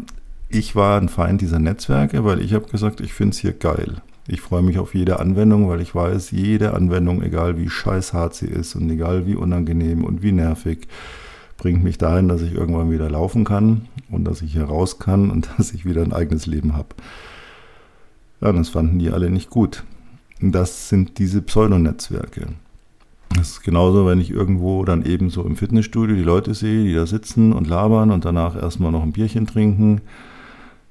Ich 0.49 0.75
war 0.75 0.99
ein 0.99 1.09
Feind 1.09 1.41
dieser 1.41 1.59
Netzwerke, 1.59 2.25
weil 2.25 2.41
ich 2.41 2.53
habe 2.53 2.67
gesagt, 2.67 2.99
ich 2.99 3.13
finde 3.13 3.31
es 3.31 3.39
hier 3.39 3.53
geil. 3.53 4.01
Ich 4.27 4.41
freue 4.41 4.63
mich 4.63 4.79
auf 4.79 4.95
jede 4.95 5.19
Anwendung, 5.19 5.69
weil 5.69 5.81
ich 5.81 5.93
weiß, 5.93 6.31
jede 6.31 6.73
Anwendung, 6.73 7.21
egal 7.21 7.57
wie 7.57 7.69
scheißhart 7.69 8.33
sie 8.33 8.47
ist 8.47 8.75
und 8.75 8.89
egal 8.89 9.27
wie 9.27 9.35
unangenehm 9.35 10.03
und 10.03 10.23
wie 10.23 10.31
nervig, 10.31 10.87
bringt 11.57 11.83
mich 11.83 11.99
dahin, 11.99 12.27
dass 12.27 12.41
ich 12.41 12.53
irgendwann 12.53 12.89
wieder 12.89 13.09
laufen 13.09 13.43
kann 13.43 13.87
und 14.09 14.25
dass 14.25 14.41
ich 14.41 14.53
hier 14.53 14.65
raus 14.65 14.97
kann 14.97 15.29
und 15.29 15.49
dass 15.57 15.73
ich 15.73 15.85
wieder 15.85 16.01
ein 16.01 16.13
eigenes 16.13 16.47
Leben 16.47 16.75
habe. 16.75 16.89
Ja, 18.41 18.51
das 18.51 18.69
fanden 18.69 18.97
die 18.97 19.11
alle 19.11 19.29
nicht 19.29 19.51
gut. 19.51 19.83
Das 20.41 20.89
sind 20.89 21.19
diese 21.19 21.41
Pseudonetzwerke. 21.41 22.47
Das 23.29 23.49
ist 23.51 23.63
genauso, 23.63 24.05
wenn 24.07 24.19
ich 24.19 24.31
irgendwo 24.31 24.83
dann 24.85 25.05
eben 25.05 25.29
so 25.29 25.43
im 25.43 25.55
Fitnessstudio 25.55 26.15
die 26.15 26.23
Leute 26.23 26.53
sehe, 26.53 26.83
die 26.83 26.93
da 26.93 27.05
sitzen 27.05 27.53
und 27.53 27.67
labern 27.67 28.11
und 28.11 28.25
danach 28.25 28.55
erstmal 28.55 28.91
noch 28.91 29.03
ein 29.03 29.11
Bierchen 29.11 29.45
trinken 29.45 30.01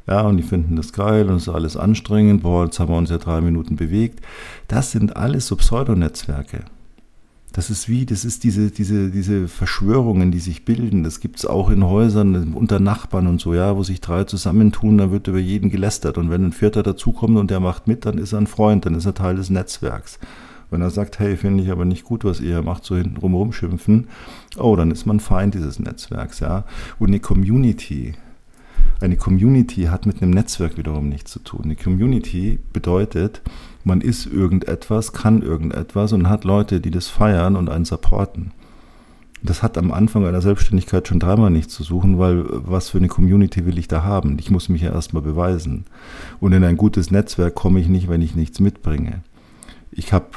ja, 0.07 0.21
und 0.23 0.37
die 0.37 0.43
finden 0.43 0.77
das 0.77 0.93
geil 0.93 1.29
und 1.31 1.37
es 1.37 1.45
ist 1.45 1.55
alles 1.55 1.77
anstrengend. 1.77 2.43
Boah, 2.43 2.67
jetzt 2.67 2.79
haben 2.79 2.93
wir 2.93 2.99
uns 2.99 3.11
ja 3.11 3.19
drei 3.19 3.41
Minuten 3.41 3.77
bewegt. 3.77 4.21
Das 4.69 4.91
sind 4.91 5.17
alles 5.17 5.47
so 5.47 5.57
Pseudonetzwerke. 5.57 6.65
Das 7.53 7.71
ist 7.71 7.89
wie, 7.89 8.05
das 8.05 8.25
ist 8.25 8.43
diese, 8.43 8.73
diese, 8.73 9.11
diese 9.11 9.47
Verschwörungen, 9.47 10.33
die 10.33 10.41
sich 10.41 10.65
bilden. 10.65 11.05
Das 11.05 11.21
gibt 11.21 11.39
es 11.39 11.47
auch 11.47 11.71
in 11.71 11.85
Häusern 11.85 12.53
unter 12.53 12.81
Nachbarn 12.81 13.29
und 13.29 13.41
so, 13.41 13.55
ja, 13.55 13.77
wo 13.77 13.85
sich 13.85 14.01
drei 14.01 14.25
zusammentun, 14.25 14.99
dann 14.99 15.13
wird 15.13 15.29
über 15.29 15.39
jeden 15.39 15.71
gelästert. 15.71 16.19
Und 16.19 16.31
wenn 16.31 16.45
ein 16.45 16.53
Vierter 16.53 16.83
dazukommt 16.83 17.39
und 17.39 17.53
der 17.53 17.61
macht 17.61 17.87
mit, 17.87 18.07
dann 18.07 18.19
ist 18.19 18.33
er 18.33 18.41
ein 18.41 18.49
Freund, 18.49 18.85
dann 18.87 18.97
ist 18.97 19.07
er 19.07 19.15
Teil 19.15 19.37
des 19.37 19.51
Netzwerks. 19.51 20.19
Wenn 20.71 20.83
er 20.83 20.91
sagt, 20.91 21.21
hey, 21.21 21.37
finde 21.37 21.63
ich 21.63 21.71
aber 21.71 21.85
nicht 21.85 22.03
gut, 22.03 22.25
was 22.25 22.41
ihr 22.41 22.61
macht, 22.63 22.85
so 22.85 22.97
hinten 22.97 23.19
rum 23.19 23.35
rumschimpfen, 23.35 24.09
oh, 24.59 24.75
dann 24.75 24.91
ist 24.91 25.07
man 25.07 25.21
Feind 25.21 25.55
dieses 25.55 25.79
Netzwerks, 25.79 26.41
ja. 26.41 26.65
Und 26.99 27.09
eine 27.09 27.21
Community, 27.21 28.15
eine 29.01 29.17
Community 29.17 29.85
hat 29.85 30.07
mit 30.07 30.23
einem 30.23 30.31
Netzwerk 30.31 30.77
wiederum 30.77 31.09
nichts 31.09 31.33
zu 31.33 31.41
tun. 31.41 31.63
Eine 31.65 31.77
Community 31.77 32.59
bedeutet, 32.73 33.43
man 33.85 34.01
ist 34.01 34.27
irgendetwas, 34.27 35.13
kann 35.13 35.43
irgendetwas 35.43 36.13
und 36.13 36.29
hat 36.29 36.45
Leute, 36.45 36.81
die 36.81 36.91
das 36.91 37.09
feiern 37.09 37.57
und 37.57 37.69
einen 37.69 37.85
supporten. 37.85 38.53
Das 39.43 39.63
hat 39.63 39.77
am 39.77 39.93
Anfang 39.93 40.25
einer 40.25 40.41
Selbstständigkeit 40.41 41.07
schon 41.07 41.21
dreimal 41.21 41.51
nichts 41.51 41.75
zu 41.75 41.83
suchen, 41.83 42.19
weil 42.19 42.45
was 42.49 42.89
für 42.89 42.99
eine 42.99 43.09
Community 43.09 43.67
will 43.67 43.79
ich 43.79 43.89
da 43.89 44.03
haben? 44.03 44.39
Ich 44.39 44.51
muss 44.51 44.71
mich 44.71 44.81
ja 44.81 44.91
erstmal 44.91 45.23
beweisen. 45.23 45.85
Und 46.41 46.55
in 46.55 46.65
ein 46.65 46.79
gutes 46.79 47.11
Netzwerk 47.11 47.55
komme 47.55 47.79
ich 47.79 47.89
nicht, 47.89 48.09
wenn 48.09 48.23
ich 48.23 48.35
nichts 48.35 48.59
mitbringe. 48.59 49.21
Ich 49.91 50.15
habe, 50.15 50.29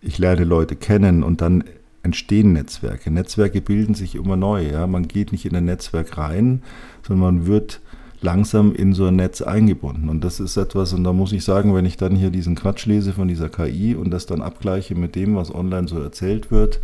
ich 0.00 0.18
lerne 0.18 0.42
Leute 0.42 0.74
kennen 0.74 1.22
und 1.22 1.42
dann 1.42 1.62
entstehen 2.02 2.54
Netzwerke. 2.54 3.10
Netzwerke 3.10 3.60
bilden 3.60 3.94
sich 3.94 4.16
immer 4.16 4.36
neu. 4.36 4.68
Ja? 4.68 4.86
Man 4.88 5.06
geht 5.06 5.30
nicht 5.30 5.44
in 5.44 5.54
ein 5.54 5.64
Netzwerk 5.64 6.18
rein, 6.18 6.62
sondern 7.06 7.36
man 7.36 7.46
wird 7.46 7.80
langsam 8.26 8.72
in 8.74 8.92
so 8.92 9.06
ein 9.06 9.16
Netz 9.16 9.40
eingebunden. 9.40 10.08
Und 10.08 10.24
das 10.24 10.40
ist 10.40 10.56
etwas, 10.56 10.92
und 10.92 11.04
da 11.04 11.12
muss 11.12 11.32
ich 11.32 11.44
sagen, 11.44 11.74
wenn 11.76 11.86
ich 11.86 11.96
dann 11.96 12.16
hier 12.16 12.30
diesen 12.30 12.56
Quatsch 12.56 12.84
lese 12.84 13.12
von 13.12 13.28
dieser 13.28 13.48
KI 13.48 13.94
und 13.94 14.10
das 14.10 14.26
dann 14.26 14.42
abgleiche 14.42 14.96
mit 14.96 15.14
dem, 15.14 15.36
was 15.36 15.54
online 15.54 15.86
so 15.86 16.00
erzählt 16.00 16.50
wird, 16.50 16.80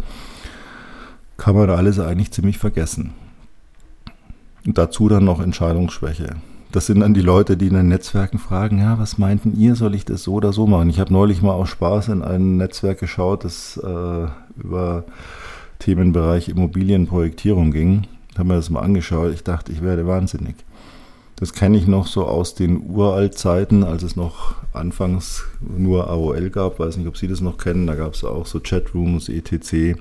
kann 1.37 1.57
man 1.57 1.66
da 1.66 1.74
alles 1.74 1.98
eigentlich 1.98 2.31
ziemlich 2.31 2.59
vergessen. 2.59 3.11
Und 4.64 4.78
dazu 4.78 5.09
dann 5.09 5.24
noch 5.24 5.40
Entscheidungsschwäche. 5.40 6.37
Das 6.70 6.87
sind 6.87 7.00
dann 7.00 7.12
die 7.12 7.20
Leute, 7.20 7.57
die 7.57 7.66
in 7.66 7.74
den 7.74 7.88
Netzwerken 7.88 8.38
fragen, 8.38 8.78
ja, 8.78 9.00
was 9.00 9.18
meinten 9.18 9.59
ihr, 9.59 9.74
soll 9.74 9.96
ich 9.96 10.05
das 10.05 10.22
so 10.22 10.35
oder 10.35 10.52
so 10.52 10.68
machen? 10.68 10.90
Ich 10.90 11.00
habe 11.00 11.12
neulich 11.12 11.42
mal 11.42 11.55
aus 11.55 11.70
Spaß 11.70 12.09
in 12.09 12.22
ein 12.22 12.57
Netzwerk 12.57 13.00
geschaut, 13.00 13.44
das 13.44 13.76
äh, 13.78 14.26
über 14.57 15.05
Themenbereich 15.81 16.48
Immobilienprojektierung 16.48 17.72
ging. 17.72 18.07
Habe 18.38 18.48
mir 18.48 18.55
das 18.55 18.70
mal 18.70 18.81
angeschaut. 18.81 19.35
Ich 19.35 19.42
dachte, 19.42 19.72
ich 19.72 19.83
werde 19.83 20.07
wahnsinnig. 20.07 20.55
Das 21.42 21.55
kenne 21.55 21.76
ich 21.76 21.88
noch 21.88 22.07
so 22.07 22.24
aus 22.24 22.55
den 22.55 22.88
Uraltzeiten, 22.88 23.83
als 23.83 24.05
es 24.05 24.14
noch 24.14 24.55
anfangs 24.72 25.42
nur 25.61 26.09
AOL 26.09 26.50
gab. 26.50 26.78
Weiß 26.78 26.96
nicht, 26.96 27.09
ob 27.09 27.16
Sie 27.16 27.26
das 27.26 27.40
noch 27.40 27.59
kennen. 27.59 27.88
Da 27.88 27.96
gab 27.96 28.14
es 28.14 28.22
auch 28.22 28.46
so 28.46 28.61
Chatrooms, 28.61 29.28
etc. 29.28 29.98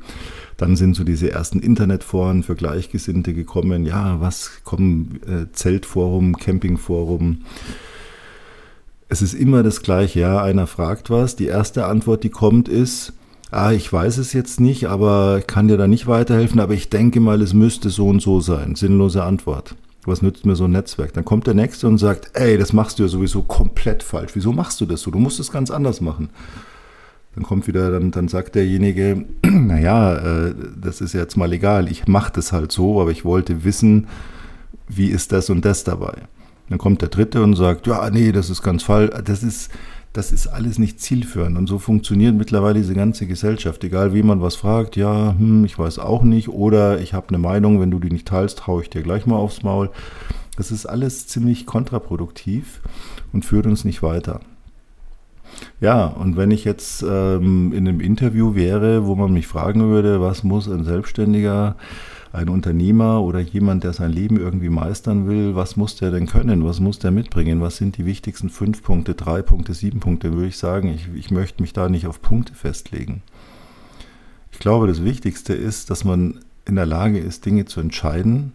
Dann 0.58 0.76
sind 0.76 0.96
so 0.96 1.04
diese 1.04 1.32
ersten 1.32 1.60
Internetforen 1.60 2.44
für 2.44 2.54
Gleichgesinnte 2.54 3.34
gekommen. 3.34 3.88
Ja, 3.88 4.22
was 4.22 4.62
kommen? 4.64 5.20
Äh, 5.26 5.52
Zeltforum, 5.52 6.38
Campingforum. 6.38 7.42
Es 9.10 9.24
ist 9.24 9.34
immer 9.34 9.64
das 9.64 9.82
Gleiche. 9.82 10.20
Ja, 10.20 10.44
einer 10.44 10.68
fragt 10.68 11.10
was. 11.10 11.38
Die 11.38 11.48
erste 11.48 11.88
Antwort, 11.88 12.24
die 12.24 12.30
kommt, 12.30 12.70
ist, 12.70 13.14
ah, 13.50 13.72
ich 13.72 13.92
weiß 13.92 14.20
es 14.20 14.34
jetzt 14.34 14.60
nicht, 14.60 14.90
aber 14.90 15.40
ich 15.40 15.48
kann 15.48 15.68
dir 15.68 15.78
da 15.78 15.88
nicht 15.88 16.06
weiterhelfen, 16.06 16.60
aber 16.60 16.76
ich 16.76 16.90
denke 16.92 17.20
mal, 17.20 17.42
es 17.42 17.56
müsste 17.56 17.90
so 17.90 18.10
und 18.10 18.22
so 18.22 18.42
sein. 18.42 18.76
Sinnlose 18.76 19.24
Antwort. 19.24 19.74
Was 20.06 20.22
nützt 20.22 20.46
mir 20.46 20.56
so 20.56 20.66
ein 20.66 20.72
Netzwerk? 20.72 21.14
Dann 21.14 21.26
kommt 21.26 21.46
der 21.46 21.54
Nächste 21.54 21.88
und 21.88 22.00
sagt, 22.00 22.32
ey, 22.34 22.58
das 22.58 22.74
machst 22.74 22.98
du 22.98 23.04
ja 23.04 23.10
sowieso 23.10 23.44
komplett 23.44 24.02
falsch. 24.02 24.32
Wieso 24.34 24.52
machst 24.52 24.82
du 24.82 24.86
das 24.86 25.02
so? 25.02 25.12
Du 25.12 25.20
musst 25.20 25.40
es 25.40 25.52
ganz 25.52 25.70
anders 25.70 26.02
machen. 26.02 26.30
Dann 27.36 27.44
kommt 27.44 27.68
wieder, 27.68 27.92
dann, 27.92 28.12
dann 28.12 28.28
sagt 28.28 28.56
derjenige, 28.56 29.26
naja, 29.46 30.16
äh, 30.16 30.56
das 30.76 31.02
ist 31.02 31.14
jetzt 31.14 31.38
mal 31.38 31.54
egal, 31.54 31.90
ich 31.90 32.08
mache 32.08 32.34
das 32.34 32.52
halt 32.52 32.72
so, 32.72 33.00
aber 33.00 33.12
ich 33.12 33.24
wollte 33.24 33.64
wissen, 33.64 34.08
wie 34.90 35.08
ist 35.08 35.32
das 35.32 35.50
und 35.50 35.64
das 35.64 35.84
dabei. 35.84 36.24
Dann 36.70 36.78
kommt 36.78 37.02
der 37.02 37.10
Dritte 37.10 37.44
und 37.44 37.56
sagt, 37.56 37.88
ja, 37.88 38.10
nee, 38.10 38.32
das 38.32 38.50
ist 38.50 38.64
ganz 38.64 38.84
falsch. 38.84 39.12
Das 39.26 39.44
ist, 39.44 39.72
das 40.14 40.32
ist 40.34 40.48
alles 40.48 40.78
nicht 40.78 41.00
zielführend. 41.00 41.58
Und 41.58 41.68
so 41.68 41.80
funktioniert 41.80 42.36
mittlerweile 42.36 42.80
diese 42.80 42.94
ganze 42.94 43.28
Gesellschaft. 43.28 43.84
Egal 43.84 44.14
wie 44.14 44.24
man 44.24 44.42
was 44.42 44.56
fragt, 44.56 44.98
ja, 44.98 45.36
hm, 45.38 45.64
ich 45.64 45.80
weiß 45.80 46.00
auch 46.00 46.24
nicht. 46.24 46.50
Oder 46.50 47.00
ich 47.00 47.14
habe 47.14 47.30
eine 47.30 47.38
Meinung, 47.38 47.80
wenn 47.80 47.92
du 47.92 48.00
die 48.00 48.12
nicht 48.12 48.28
teilst, 48.28 48.68
haue 48.68 48.82
ich 48.82 48.90
dir 48.90 49.04
gleich 49.04 49.26
mal 49.26 49.38
aufs 49.38 49.64
Maul. 49.64 49.90
Das 50.58 50.72
ist 50.72 50.86
alles 50.86 51.28
ziemlich 51.28 51.66
kontraproduktiv 51.66 52.82
und 53.32 53.46
führt 53.46 53.66
uns 53.66 53.86
nicht 53.86 54.04
weiter. 54.04 54.42
Ja, 55.80 56.08
und 56.08 56.38
wenn 56.38 56.52
ich 56.52 56.66
jetzt 56.66 57.04
ähm, 57.04 57.72
in 57.74 57.88
einem 57.88 58.00
Interview 58.00 58.56
wäre, 58.56 59.06
wo 59.06 59.16
man 59.16 59.34
mich 59.34 59.48
fragen 59.48 59.90
würde, 59.90 60.22
was 60.22 60.44
muss 60.44 60.68
ein 60.70 60.84
Selbstständiger 60.84 61.76
ein 62.34 62.50
Unternehmer 62.50 63.22
oder 63.22 63.40
jemand, 63.40 63.84
der 63.84 63.94
sein 63.94 64.12
Leben 64.12 64.38
irgendwie 64.38 64.70
meistern 64.70 65.28
will, 65.28 65.56
was 65.56 65.76
muss 65.76 65.98
der 65.98 66.12
denn 66.12 66.28
können? 66.28 66.66
Was 66.66 66.80
muss 66.80 67.00
der 67.00 67.12
mitbringen? 67.12 67.62
Was 67.62 67.78
sind 67.78 67.98
die 67.98 68.06
wichtigsten 68.06 68.50
fünf 68.50 68.84
Punkte, 68.84 69.16
drei 69.16 69.42
Punkte, 69.42 69.74
sieben 69.74 70.00
Punkte? 70.00 70.34
Würde 70.34 70.48
ich 70.48 70.58
sagen, 70.58 70.88
ich, 70.88 71.10
ich 71.14 71.32
möchte 71.32 71.62
mich 71.62 71.74
da 71.74 71.90
nicht 71.90 72.08
auf 72.08 72.22
Punkte 72.22 72.54
festlegen. 72.54 73.22
Ich 74.52 74.60
glaube, 74.60 74.88
das 74.88 75.04
Wichtigste 75.04 75.54
ist, 75.54 75.90
dass 75.90 76.04
man 76.04 76.40
in 76.66 76.76
der 76.76 76.86
Lage 76.86 77.20
ist, 77.20 77.46
Dinge 77.46 77.66
zu 77.66 77.82
entscheiden, 77.82 78.54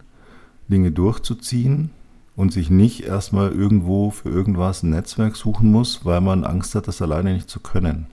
Dinge 0.69 0.91
durchzuziehen 0.91 1.91
und 2.35 2.53
sich 2.53 2.69
nicht 2.69 3.03
erstmal 3.03 3.51
irgendwo 3.51 4.09
für 4.09 4.29
irgendwas 4.29 4.83
ein 4.83 4.91
Netzwerk 4.91 5.35
suchen 5.35 5.71
muss, 5.71 6.03
weil 6.03 6.21
man 6.21 6.43
Angst 6.43 6.73
hat, 6.75 6.87
das 6.87 7.01
alleine 7.01 7.33
nicht 7.33 7.49
zu 7.49 7.59
können. 7.59 8.07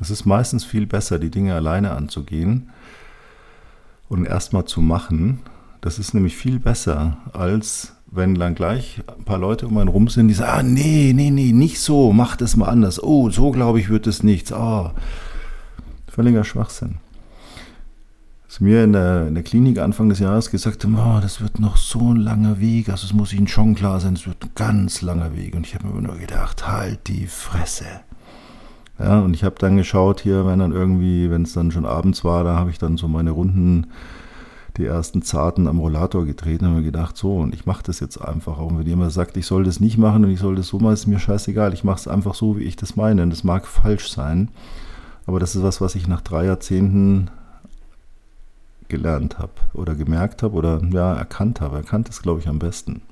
Es 0.00 0.10
ist 0.10 0.24
meistens 0.24 0.64
viel 0.64 0.86
besser, 0.86 1.18
die 1.18 1.30
Dinge 1.30 1.54
alleine 1.54 1.90
anzugehen, 1.90 2.70
und 4.10 4.26
erstmal 4.26 4.66
zu 4.66 4.82
machen, 4.82 5.38
das 5.80 5.98
ist 5.98 6.12
nämlich 6.12 6.36
viel 6.36 6.58
besser, 6.58 7.16
als 7.32 7.94
wenn 8.10 8.34
dann 8.34 8.56
gleich 8.56 9.00
ein 9.16 9.24
paar 9.24 9.38
Leute 9.38 9.68
um 9.68 9.78
einen 9.78 9.88
rum 9.88 10.08
sind, 10.08 10.28
die 10.28 10.34
sagen, 10.34 10.50
ah, 10.52 10.62
nee, 10.62 11.12
nee, 11.14 11.30
nee, 11.30 11.52
nicht 11.52 11.80
so, 11.80 12.12
mach 12.12 12.36
das 12.36 12.56
mal 12.56 12.68
anders. 12.68 13.02
Oh, 13.02 13.30
so 13.30 13.52
glaube 13.52 13.78
ich, 13.78 13.88
wird 13.88 14.06
es 14.08 14.24
nichts. 14.24 14.52
Oh, 14.52 14.90
völliger 16.08 16.42
Schwachsinn. 16.42 16.96
Als 18.46 18.58
mir 18.58 18.82
in 18.82 18.92
der, 18.92 19.28
in 19.28 19.34
der 19.34 19.44
Klinik 19.44 19.78
Anfang 19.78 20.08
des 20.08 20.18
Jahres 20.18 20.50
gesagt 20.50 20.82
haben, 20.82 20.98
oh, 20.98 21.20
das 21.22 21.40
wird 21.40 21.60
noch 21.60 21.76
so 21.76 22.12
ein 22.12 22.16
langer 22.16 22.58
Weg, 22.58 22.88
also 22.88 23.06
es 23.06 23.12
muss 23.12 23.32
Ihnen 23.32 23.46
schon 23.46 23.76
klar 23.76 24.00
sein, 24.00 24.14
es 24.14 24.26
wird 24.26 24.42
ein 24.42 24.50
ganz 24.56 25.02
langer 25.02 25.36
Weg. 25.36 25.54
Und 25.54 25.68
ich 25.68 25.76
habe 25.76 25.86
mir 25.86 26.02
nur 26.02 26.18
gedacht, 26.18 26.66
halt 26.66 27.06
die 27.06 27.28
Fresse. 27.28 27.86
Ja, 29.00 29.20
und 29.20 29.32
ich 29.34 29.44
habe 29.44 29.54
dann 29.58 29.78
geschaut 29.78 30.20
hier, 30.20 30.46
wenn 30.46 30.58
dann 30.58 30.72
irgendwie, 30.72 31.30
wenn 31.30 31.42
es 31.42 31.54
dann 31.54 31.70
schon 31.70 31.86
abends 31.86 32.22
war, 32.22 32.44
da 32.44 32.56
habe 32.56 32.70
ich 32.70 32.78
dann 32.78 32.98
so 32.98 33.08
meine 33.08 33.30
Runden, 33.30 33.86
die 34.76 34.84
ersten 34.84 35.22
Zarten 35.22 35.66
am 35.66 35.78
Rollator 35.78 36.26
gedreht 36.26 36.62
und 36.62 36.74
mir 36.74 36.82
gedacht, 36.82 37.16
so, 37.16 37.38
und 37.38 37.54
ich 37.54 37.66
mache 37.66 37.82
das 37.82 37.98
jetzt 38.00 38.18
einfach. 38.18 38.58
Auch 38.58 38.70
wenn 38.76 38.86
jemand 38.86 39.12
sagt, 39.12 39.36
ich 39.38 39.46
soll 39.46 39.64
das 39.64 39.80
nicht 39.80 39.96
machen 39.96 40.24
und 40.24 40.30
ich 40.30 40.38
soll 40.38 40.54
das 40.54 40.68
so 40.68 40.78
machen, 40.78 40.92
ist 40.92 41.06
mir 41.06 41.18
scheißegal. 41.18 41.72
Ich 41.72 41.82
mache 41.82 41.98
es 41.98 42.08
einfach 42.08 42.34
so, 42.34 42.58
wie 42.58 42.64
ich 42.64 42.76
das 42.76 42.94
meine. 42.94 43.22
Und 43.22 43.30
das 43.30 43.42
mag 43.42 43.66
falsch 43.66 44.10
sein, 44.10 44.50
aber 45.26 45.40
das 45.40 45.56
ist 45.56 45.62
was, 45.62 45.80
was 45.80 45.94
ich 45.94 46.06
nach 46.06 46.20
drei 46.20 46.44
Jahrzehnten 46.44 47.30
gelernt 48.88 49.38
habe 49.38 49.52
oder 49.72 49.94
gemerkt 49.94 50.42
habe 50.42 50.54
oder 50.54 50.80
ja, 50.92 51.14
erkannt 51.14 51.60
habe. 51.60 51.76
Erkannt 51.76 52.08
ist, 52.10 52.22
glaube 52.22 52.40
ich, 52.40 52.48
am 52.48 52.58
besten. 52.58 53.02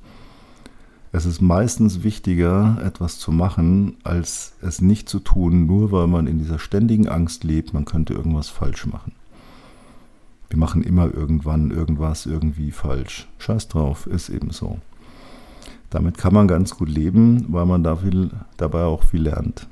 Es 1.10 1.24
ist 1.24 1.40
meistens 1.40 2.02
wichtiger, 2.02 2.78
etwas 2.84 3.18
zu 3.18 3.32
machen, 3.32 3.96
als 4.04 4.52
es 4.60 4.82
nicht 4.82 5.08
zu 5.08 5.20
tun, 5.20 5.66
nur 5.66 5.90
weil 5.90 6.06
man 6.06 6.26
in 6.26 6.38
dieser 6.38 6.58
ständigen 6.58 7.08
Angst 7.08 7.44
lebt, 7.44 7.72
man 7.72 7.86
könnte 7.86 8.12
irgendwas 8.12 8.48
falsch 8.48 8.86
machen. 8.86 9.12
Wir 10.50 10.58
machen 10.58 10.82
immer 10.82 11.12
irgendwann 11.12 11.70
irgendwas 11.70 12.26
irgendwie 12.26 12.70
falsch. 12.72 13.26
Scheiß 13.38 13.68
drauf, 13.68 14.06
ist 14.06 14.28
eben 14.28 14.50
so. 14.50 14.78
Damit 15.90 16.18
kann 16.18 16.34
man 16.34 16.48
ganz 16.48 16.76
gut 16.76 16.88
leben, 16.88 17.46
weil 17.48 17.64
man 17.64 17.82
da 17.82 17.96
viel, 17.96 18.30
dabei 18.58 18.84
auch 18.84 19.04
viel 19.04 19.22
lernt. 19.22 19.66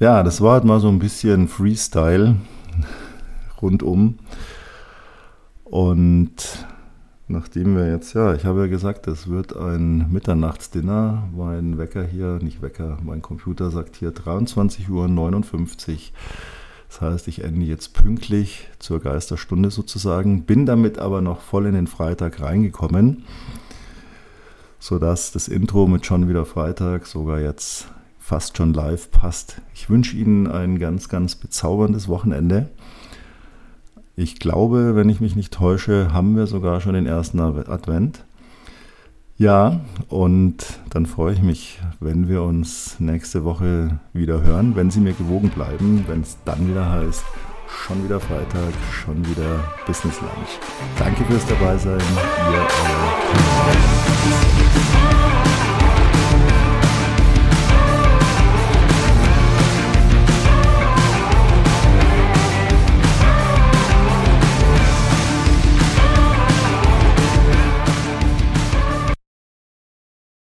Ja, 0.00 0.22
das 0.22 0.40
war 0.40 0.54
halt 0.54 0.64
mal 0.64 0.80
so 0.80 0.88
ein 0.88 0.98
bisschen 0.98 1.48
Freestyle 1.48 2.36
rundum. 3.62 4.18
Und 5.64 6.66
Nachdem 7.28 7.74
wir 7.76 7.90
jetzt, 7.90 8.14
ja, 8.14 8.34
ich 8.34 8.44
habe 8.44 8.60
ja 8.60 8.66
gesagt, 8.68 9.08
es 9.08 9.28
wird 9.28 9.56
ein 9.56 10.12
Mitternachtsdinner. 10.12 11.28
Mein 11.36 11.76
Wecker 11.76 12.04
hier, 12.04 12.38
nicht 12.40 12.62
Wecker, 12.62 12.98
mein 13.02 13.20
Computer 13.20 13.72
sagt 13.72 13.96
hier 13.96 14.12
23.59 14.12 14.90
Uhr. 14.90 15.98
Das 16.88 17.00
heißt, 17.00 17.26
ich 17.26 17.42
ende 17.42 17.66
jetzt 17.66 17.94
pünktlich 17.94 18.68
zur 18.78 19.00
Geisterstunde 19.00 19.72
sozusagen, 19.72 20.44
bin 20.44 20.66
damit 20.66 21.00
aber 21.00 21.20
noch 21.20 21.40
voll 21.40 21.66
in 21.66 21.74
den 21.74 21.88
Freitag 21.88 22.40
reingekommen, 22.40 23.24
sodass 24.78 25.32
das 25.32 25.48
Intro 25.48 25.88
mit 25.88 26.06
schon 26.06 26.28
wieder 26.28 26.46
Freitag 26.46 27.06
sogar 27.06 27.40
jetzt 27.40 27.88
fast 28.20 28.56
schon 28.56 28.72
live 28.72 29.10
passt. 29.10 29.60
Ich 29.74 29.90
wünsche 29.90 30.16
Ihnen 30.16 30.46
ein 30.46 30.78
ganz, 30.78 31.08
ganz 31.08 31.34
bezauberndes 31.34 32.06
Wochenende. 32.06 32.68
Ich 34.18 34.38
glaube, 34.38 34.96
wenn 34.96 35.10
ich 35.10 35.20
mich 35.20 35.36
nicht 35.36 35.52
täusche, 35.52 36.10
haben 36.10 36.36
wir 36.36 36.46
sogar 36.46 36.80
schon 36.80 36.94
den 36.94 37.04
ersten 37.04 37.38
Advent. 37.38 38.24
Ja, 39.36 39.80
und 40.08 40.64
dann 40.88 41.04
freue 41.04 41.34
ich 41.34 41.42
mich, 41.42 41.78
wenn 42.00 42.26
wir 42.26 42.42
uns 42.42 42.98
nächste 42.98 43.44
Woche 43.44 44.00
wieder 44.14 44.42
hören, 44.42 44.74
wenn 44.74 44.90
Sie 44.90 45.00
mir 45.00 45.12
gewogen 45.12 45.50
bleiben, 45.50 46.06
wenn 46.08 46.22
es 46.22 46.38
dann 46.46 46.66
wieder 46.66 46.90
heißt, 46.90 47.24
schon 47.68 48.02
wieder 48.04 48.18
Freitag, 48.18 48.72
schon 48.90 49.18
wieder 49.28 49.62
Business 49.86 50.18
Lunch. 50.22 50.60
Danke 50.98 51.22
fürs 51.24 51.44
Dabeisein. 51.46 52.00
Ihr 52.00 52.66
euer 54.46 54.55